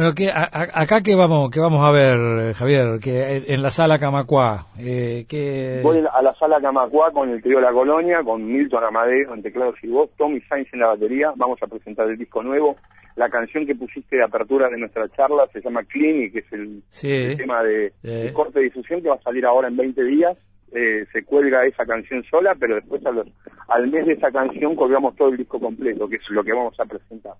Bueno, 0.00 0.14
que 0.14 0.30
acá 0.32 1.02
que 1.02 1.14
vamos, 1.14 1.50
que 1.50 1.60
vamos 1.60 1.86
a 1.86 1.90
ver, 1.90 2.16
eh, 2.16 2.54
Javier, 2.54 2.98
que 3.00 3.44
en 3.46 3.60
la 3.60 3.68
sala 3.68 3.98
Camacuá, 3.98 4.68
eh, 4.78 5.26
que... 5.28 5.80
Voy 5.82 5.98
a 5.98 6.22
la 6.22 6.34
sala 6.36 6.58
Camacuá 6.58 7.12
con 7.12 7.28
el 7.28 7.42
trío 7.42 7.60
La 7.60 7.70
Colonia, 7.70 8.22
con 8.24 8.50
Milton 8.50 8.82
Amadeo 8.82 9.34
en 9.34 9.42
teclados 9.42 9.74
y 9.82 9.88
voz, 9.88 10.08
Tommy 10.16 10.40
Sainz 10.48 10.72
en 10.72 10.80
la 10.80 10.86
batería, 10.86 11.34
vamos 11.36 11.62
a 11.62 11.66
presentar 11.66 12.08
el 12.08 12.16
disco 12.16 12.42
nuevo. 12.42 12.76
La 13.16 13.28
canción 13.28 13.66
que 13.66 13.74
pusiste 13.74 14.16
de 14.16 14.24
apertura 14.24 14.70
de 14.70 14.78
nuestra 14.78 15.06
charla 15.10 15.46
se 15.52 15.60
llama 15.60 15.84
Clean 15.84 16.32
que 16.32 16.38
es 16.38 16.50
el, 16.50 17.36
tema 17.36 17.62
de, 17.62 17.92
corte 18.32 18.60
de 18.60 18.64
difusión 18.64 19.02
que 19.02 19.10
va 19.10 19.16
a 19.16 19.22
salir 19.22 19.44
ahora 19.44 19.68
en 19.68 19.76
20 19.76 20.02
días. 20.02 20.34
Eh, 20.72 21.04
se 21.12 21.24
cuelga 21.24 21.66
esa 21.66 21.84
canción 21.84 22.24
sola, 22.30 22.56
pero 22.58 22.76
después 22.76 23.02
al 23.04 23.86
mes 23.88 24.06
de 24.06 24.14
esa 24.14 24.32
canción 24.32 24.74
colgamos 24.76 25.14
todo 25.16 25.28
el 25.28 25.36
disco 25.36 25.60
completo, 25.60 26.08
que 26.08 26.16
es 26.16 26.30
lo 26.30 26.42
que 26.42 26.54
vamos 26.54 26.80
a 26.80 26.86
presentar 26.86 27.34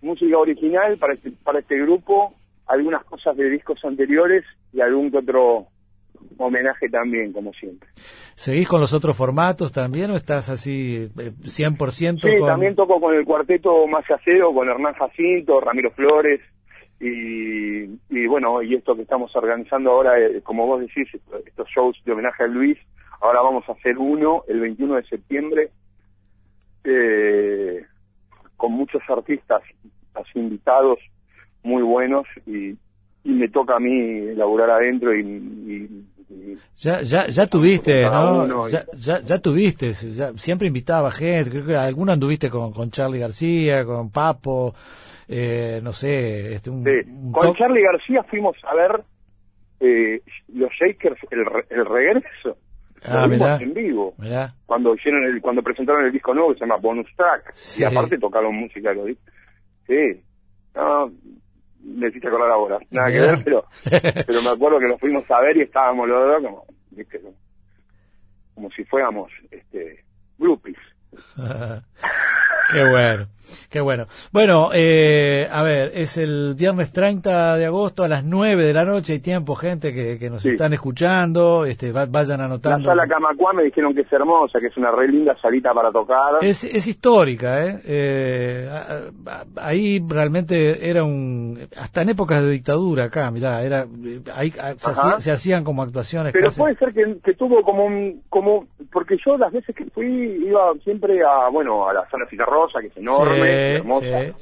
música 0.00 0.38
original 0.38 0.96
para 0.98 1.14
este, 1.14 1.32
para 1.42 1.60
este 1.60 1.78
grupo, 1.78 2.34
algunas 2.66 3.04
cosas 3.04 3.36
de 3.36 3.50
discos 3.50 3.84
anteriores 3.84 4.44
y 4.72 4.80
algún 4.80 5.10
que 5.10 5.18
otro 5.18 5.66
homenaje 6.38 6.88
también, 6.88 7.32
como 7.32 7.52
siempre. 7.52 7.88
¿Seguís 8.34 8.68
con 8.68 8.80
los 8.80 8.92
otros 8.92 9.16
formatos 9.16 9.72
también 9.72 10.10
o 10.10 10.16
estás 10.16 10.48
así 10.48 11.08
100%? 11.14 12.20
Sí, 12.20 12.44
también 12.44 12.74
toco 12.74 13.00
con 13.00 13.14
el 13.14 13.24
cuarteto 13.24 13.86
más 13.86 14.04
Macacero, 14.08 14.52
con 14.52 14.68
Hernán 14.68 14.94
Jacinto, 14.94 15.60
Ramiro 15.60 15.90
Flores 15.92 16.40
y, 17.00 17.84
y 17.84 18.26
bueno, 18.26 18.62
y 18.62 18.74
esto 18.74 18.96
que 18.96 19.02
estamos 19.02 19.34
organizando 19.36 19.90
ahora, 19.90 20.18
eh, 20.18 20.40
como 20.42 20.66
vos 20.66 20.80
decís, 20.80 21.08
estos 21.46 21.68
shows 21.68 21.96
de 22.04 22.12
homenaje 22.12 22.44
a 22.44 22.46
Luis, 22.46 22.78
ahora 23.20 23.42
vamos 23.42 23.68
a 23.68 23.72
hacer 23.72 23.98
uno 23.98 24.44
el 24.48 24.60
21 24.60 24.96
de 24.96 25.04
septiembre. 25.04 25.70
Eh, 26.84 27.84
con 28.56 28.72
muchos 28.72 29.02
artistas 29.08 29.62
así 30.14 30.38
invitados 30.38 30.98
muy 31.62 31.82
buenos 31.82 32.26
y, 32.46 32.76
me 33.24 33.48
toca 33.48 33.74
a 33.76 33.80
mí 33.80 33.90
elaborar 33.90 34.70
adentro 34.70 35.12
y, 35.12 36.06
ya, 36.76 37.02
ya, 37.02 37.26
ya 37.26 37.46
tuviste, 37.46 38.04
¿no? 38.04 38.68
Ya, 38.68 39.20
ya, 39.20 39.38
tuviste, 39.38 39.94
siempre 39.94 40.68
invitaba 40.68 41.10
gente, 41.10 41.50
creo 41.50 41.66
que 41.66 41.76
alguna 41.76 42.12
anduviste 42.12 42.48
con, 42.50 42.72
con 42.72 42.90
Charlie 42.90 43.18
García, 43.18 43.84
con 43.84 44.10
Papo, 44.10 44.74
eh, 45.28 45.80
no 45.82 45.92
sé. 45.92 46.54
Este, 46.54 46.70
un, 46.70 46.84
con 47.32 47.54
Charlie 47.54 47.82
García 47.82 48.22
fuimos 48.24 48.56
a 48.64 48.74
ver 48.74 49.02
eh, 49.80 50.20
los 50.54 50.70
Shakers, 50.72 51.18
el, 51.30 51.40
el 51.70 51.84
regreso. 51.84 52.56
Ah, 53.08 53.58
en 53.60 53.74
vivo. 53.74 54.14
Cuando 54.66 54.94
hicieron 54.94 55.24
el, 55.24 55.40
cuando 55.40 55.62
presentaron 55.62 56.04
el 56.04 56.12
disco 56.12 56.34
nuevo 56.34 56.52
que 56.52 56.58
se 56.58 56.66
llama 56.66 56.76
Bonus 56.76 57.06
Track. 57.16 57.54
Y 57.78 57.84
aparte 57.84 58.18
tocaron 58.18 58.54
música, 58.54 58.92
lo 58.92 59.06
Sí. 59.06 60.22
No, 60.74 61.10
me 61.82 62.08
hiciste 62.08 62.28
acordar 62.28 62.50
ahora. 62.50 62.78
Nada 62.90 63.10
que 63.10 63.20
ver, 63.20 63.44
pero, 63.44 63.64
pero 64.26 64.42
me 64.42 64.50
acuerdo 64.50 64.78
que 64.80 64.88
lo 64.88 64.98
fuimos 64.98 65.30
a 65.30 65.40
ver 65.40 65.56
y 65.56 65.62
estábamos 65.62 66.08
los 66.08 66.26
dos 66.26 66.42
como, 66.42 66.66
¿viste? 66.90 67.20
como 68.54 68.70
si 68.70 68.84
fuéramos 68.84 69.30
este 69.50 70.04
groupies. 70.38 70.76
Qué 72.72 72.84
bueno, 72.90 73.28
qué 73.70 73.80
bueno. 73.80 74.06
Bueno, 74.32 74.70
eh, 74.72 75.48
a 75.50 75.62
ver, 75.62 75.92
es 75.94 76.16
el 76.16 76.54
viernes 76.54 76.92
30 76.92 77.56
de 77.56 77.66
agosto 77.66 78.04
a 78.04 78.08
las 78.08 78.24
9 78.24 78.64
de 78.64 78.72
la 78.72 78.84
noche. 78.84 79.14
Hay 79.14 79.20
tiempo, 79.20 79.54
gente 79.54 79.92
que, 79.92 80.18
que 80.18 80.30
nos 80.30 80.44
están 80.44 80.72
escuchando. 80.72 81.64
Este, 81.64 81.92
vayan 81.92 82.40
anotando. 82.40 82.88
La 82.88 82.94
sala 82.94 83.06
Camacuá 83.06 83.52
me 83.52 83.64
dijeron 83.64 83.94
que 83.94 84.02
es 84.02 84.12
hermosa, 84.12 84.60
que 84.60 84.66
es 84.66 84.76
una 84.76 84.90
re 84.90 85.08
linda 85.08 85.36
salita 85.40 85.72
para 85.72 85.90
tocar. 85.90 86.42
Es, 86.42 86.64
es 86.64 86.86
histórica, 86.86 87.64
¿eh? 87.64 87.80
eh 87.84 88.70
ahí 89.56 90.02
realmente 90.08 90.88
era 90.88 91.04
un. 91.04 91.58
Hasta 91.76 92.02
en 92.02 92.10
épocas 92.10 92.42
de 92.42 92.50
dictadura 92.50 93.04
acá, 93.04 93.30
mirá, 93.30 93.62
era, 93.62 93.86
ahí 94.34 94.50
se, 95.18 95.30
hacían 95.30 95.64
como 95.64 95.82
actuaciones. 95.82 96.32
Pero 96.32 96.50
puede 96.56 96.76
ser 96.76 96.92
que, 96.92 97.18
que 97.22 97.34
tuvo 97.34 97.62
como 97.62 97.84
un. 97.84 98.22
como 98.28 98.66
Porque 98.92 99.16
yo 99.24 99.36
las 99.36 99.52
veces 99.52 99.74
que 99.74 99.84
fui 99.86 100.06
iba 100.46 100.72
siempre 100.82 101.20
a, 101.22 101.48
bueno, 101.50 101.88
a 101.88 101.92
la 101.92 102.08
sala 102.08 102.26
Citarro 102.28 102.64
Rosa, 102.64 102.80
que 102.80 102.88
es 102.88 102.96
enorme, 102.96 103.35
hermosa. 103.44 104.34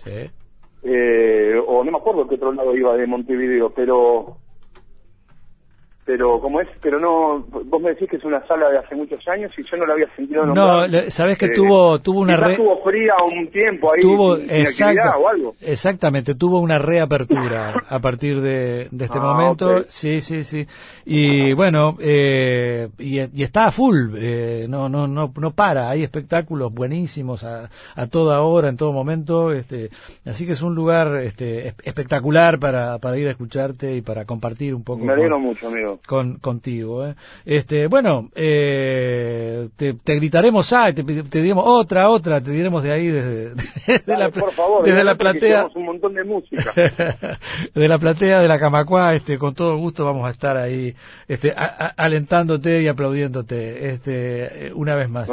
Eh, 0.86 1.54
o 1.66 1.82
no 1.82 1.90
me 1.90 1.98
acuerdo 1.98 2.28
qué 2.28 2.34
otro 2.34 2.52
lado 2.52 2.76
iba 2.76 2.96
de 2.96 3.06
Montevideo, 3.06 3.70
pero 3.70 4.36
pero 6.04 6.38
como 6.38 6.60
es, 6.60 6.68
pero 6.82 7.00
no, 7.00 7.40
vos 7.40 7.80
me 7.80 7.90
decís 7.90 8.08
que 8.10 8.16
es 8.16 8.24
una 8.24 8.46
sala 8.46 8.68
de 8.68 8.78
hace 8.78 8.94
muchos 8.94 9.26
años 9.26 9.50
y 9.56 9.62
yo 9.62 9.76
no 9.78 9.86
la 9.86 9.94
había 9.94 10.14
sentido 10.14 10.44
No, 10.44 10.84
sabes 11.08 11.38
que 11.38 11.46
eh, 11.46 11.52
tuvo 11.54 11.98
tuvo 12.00 12.20
una 12.20 12.36
re... 12.36 12.56
tuvo 12.56 12.82
fría 12.82 13.14
un 13.24 13.46
tiempo 13.48 13.90
ahí 13.92 14.02
tuvo 14.02 14.36
exacto, 14.36 15.18
o 15.18 15.28
algo. 15.28 15.54
Exactamente, 15.62 16.34
tuvo 16.34 16.60
una 16.60 16.78
reapertura 16.78 17.84
a 17.88 17.98
partir 18.00 18.42
de, 18.42 18.88
de 18.90 19.04
este 19.04 19.18
ah, 19.18 19.22
momento. 19.22 19.84
Sí, 19.88 20.20
sí, 20.20 20.44
sí. 20.44 20.66
Y 21.06 21.54
bueno, 21.54 21.96
eh, 22.00 22.88
y, 22.98 23.20
y, 23.20 23.42
está 23.42 23.66
a 23.66 23.70
full, 23.70 24.14
eh, 24.18 24.66
no 24.68 24.90
no 24.90 25.06
no 25.06 25.32
no 25.34 25.50
para, 25.52 25.88
hay 25.88 26.02
espectáculos 26.02 26.74
buenísimos 26.74 27.44
a, 27.44 27.70
a 27.96 28.06
toda 28.08 28.42
hora, 28.42 28.68
en 28.68 28.76
todo 28.76 28.92
momento, 28.92 29.52
este, 29.52 29.88
así 30.26 30.44
que 30.44 30.52
es 30.52 30.60
un 30.60 30.74
lugar 30.74 31.16
este 31.16 31.68
espectacular 31.82 32.58
para 32.58 32.98
para 32.98 33.16
ir 33.16 33.26
a 33.28 33.30
escucharte 33.30 33.96
y 33.96 34.02
para 34.02 34.26
compartir 34.26 34.74
un 34.74 34.84
poco. 34.84 35.02
Me 35.02 35.14
alegro 35.14 35.38
mucho, 35.38 35.68
amigo 35.68 35.93
con, 36.06 36.38
contigo. 36.38 37.06
¿eh? 37.06 37.14
Este, 37.44 37.86
bueno, 37.86 38.30
eh, 38.34 39.68
te, 39.76 39.94
gritaremos, 40.16 40.72
ah, 40.72 40.92
te, 40.92 41.02
te, 41.02 41.42
diremos 41.42 41.64
otra, 41.66 42.10
otra, 42.10 42.40
te 42.40 42.50
diremos 42.50 42.82
de 42.82 42.92
ahí 42.92 43.08
desde, 43.08 43.54
la, 44.06 44.30
por 44.30 44.52
favor, 44.52 44.84
desde 44.84 45.04
la 45.04 45.16
platea. 45.16 45.68
Un 45.74 45.84
montón 45.84 46.14
de 46.14 46.24
música. 46.24 46.72
de 47.74 47.88
la 47.88 47.98
platea 47.98 48.40
de 48.40 48.48
la 48.48 48.58
Camacua, 48.58 49.14
este, 49.14 49.38
con 49.38 49.54
todo 49.54 49.76
gusto 49.76 50.04
vamos 50.04 50.26
a 50.26 50.30
estar 50.30 50.56
ahí, 50.56 50.94
este, 51.28 51.54
alentándote 51.96 52.82
y 52.82 52.88
aplaudiéndote, 52.88 53.90
este, 53.90 54.72
una 54.74 54.94
vez 54.94 55.08
más. 55.08 55.32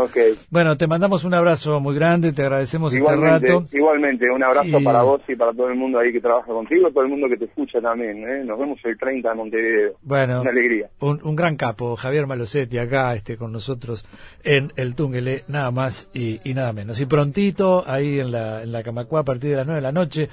Bueno, 0.49 0.77
te 0.77 0.87
mandamos 0.87 1.23
un 1.23 1.33
abrazo 1.33 1.79
muy 1.79 1.95
grande, 1.95 2.33
te 2.33 2.41
agradecemos 2.43 2.93
este 2.93 3.15
rato. 3.15 3.65
Igualmente, 3.71 4.29
un 4.29 4.43
abrazo 4.43 4.79
para 4.83 5.03
vos 5.03 5.21
y 5.27 5.35
para 5.35 5.53
todo 5.53 5.69
el 5.69 5.75
mundo 5.75 5.99
ahí 5.99 6.11
que 6.11 6.21
trabaja 6.21 6.47
contigo, 6.47 6.89
todo 6.91 7.03
el 7.03 7.09
mundo 7.09 7.27
que 7.27 7.37
te 7.37 7.45
escucha 7.45 7.81
también. 7.81 8.23
¿eh? 8.27 8.43
Nos 8.45 8.59
vemos 8.59 8.79
el 8.83 8.97
30 8.97 9.29
de 9.29 9.35
Montevideo. 9.35 9.93
Bueno, 10.01 10.41
una 10.41 10.50
alegría. 10.51 10.89
Un, 10.99 11.35
gran 11.35 11.57
capo, 11.57 11.95
Javier 11.95 12.27
Malosetti, 12.27 12.77
acá 12.77 13.13
este, 13.15 13.37
con 13.37 13.51
nosotros 13.51 14.05
en 14.43 14.71
el 14.75 14.95
Túnguele, 14.95 15.43
nada 15.47 15.71
más 15.71 16.09
y, 16.13 16.39
nada 16.53 16.73
menos. 16.73 16.99
Y 16.99 17.05
prontito, 17.05 17.83
ahí 17.87 18.19
en 18.19 18.31
la, 18.31 18.63
en 18.63 18.71
la 18.71 18.79
a 18.79 19.23
partir 19.23 19.51
de 19.51 19.55
las 19.55 19.65
9 19.65 19.77
de 19.77 19.81
la 19.81 19.91
noche, 19.91 20.29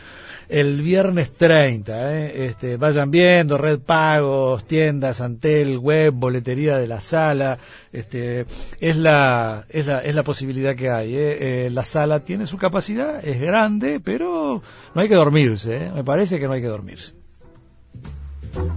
el 0.48 0.82
viernes 0.82 1.32
30. 1.32 2.14
¿eh? 2.14 2.46
Este, 2.46 2.76
vayan 2.76 3.10
viendo, 3.10 3.56
red 3.56 3.78
pagos, 3.78 4.66
tiendas, 4.66 5.20
Antel, 5.20 5.78
web, 5.78 6.12
boletería 6.12 6.76
de 6.76 6.86
la 6.86 7.00
sala. 7.00 7.58
Este, 7.92 8.46
es, 8.80 8.96
la, 8.96 9.66
es, 9.68 9.86
la, 9.86 10.00
es 10.00 10.14
la 10.14 10.22
posibilidad 10.22 10.76
que 10.76 10.90
hay. 10.90 11.16
¿eh? 11.16 11.66
Eh, 11.66 11.70
la 11.70 11.84
sala 11.84 12.20
tiene 12.20 12.46
su 12.46 12.58
capacidad, 12.58 13.24
es 13.24 13.40
grande, 13.40 14.00
pero 14.00 14.62
no 14.94 15.00
hay 15.00 15.08
que 15.08 15.14
dormirse. 15.14 15.76
¿eh? 15.76 15.92
Me 15.94 16.04
parece 16.04 16.38
que 16.38 16.46
no 16.46 16.52
hay 16.52 16.60
que 16.60 16.68
dormirse. 16.68 17.17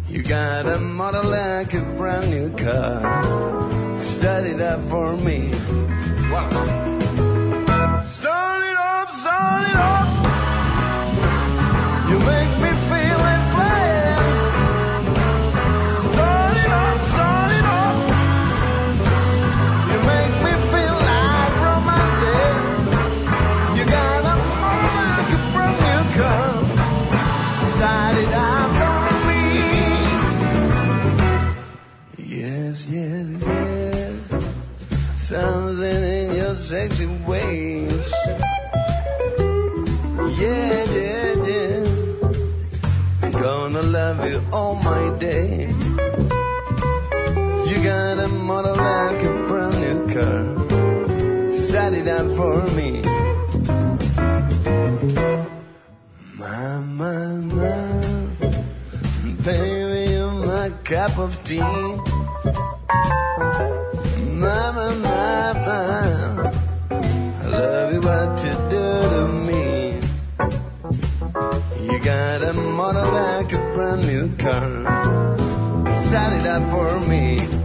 You 0.07 0.23
got 0.23 0.65
a 0.65 0.79
model 0.79 1.23
like 1.23 1.73
a 1.73 1.81
brand 1.97 2.29
new 2.29 2.49
car. 2.55 3.99
Study 3.99 4.53
that 4.53 4.79
for 4.89 5.15
me. 5.17 5.51
Wow. 6.31 6.90
A 72.57 72.61
model 72.61 73.11
like 73.11 73.53
a 73.53 73.57
brand 73.73 74.01
new 74.05 74.35
car. 74.37 74.83
Set 76.09 76.33
it 76.33 76.45
up 76.45 76.63
for 76.71 76.99
me. 77.07 77.60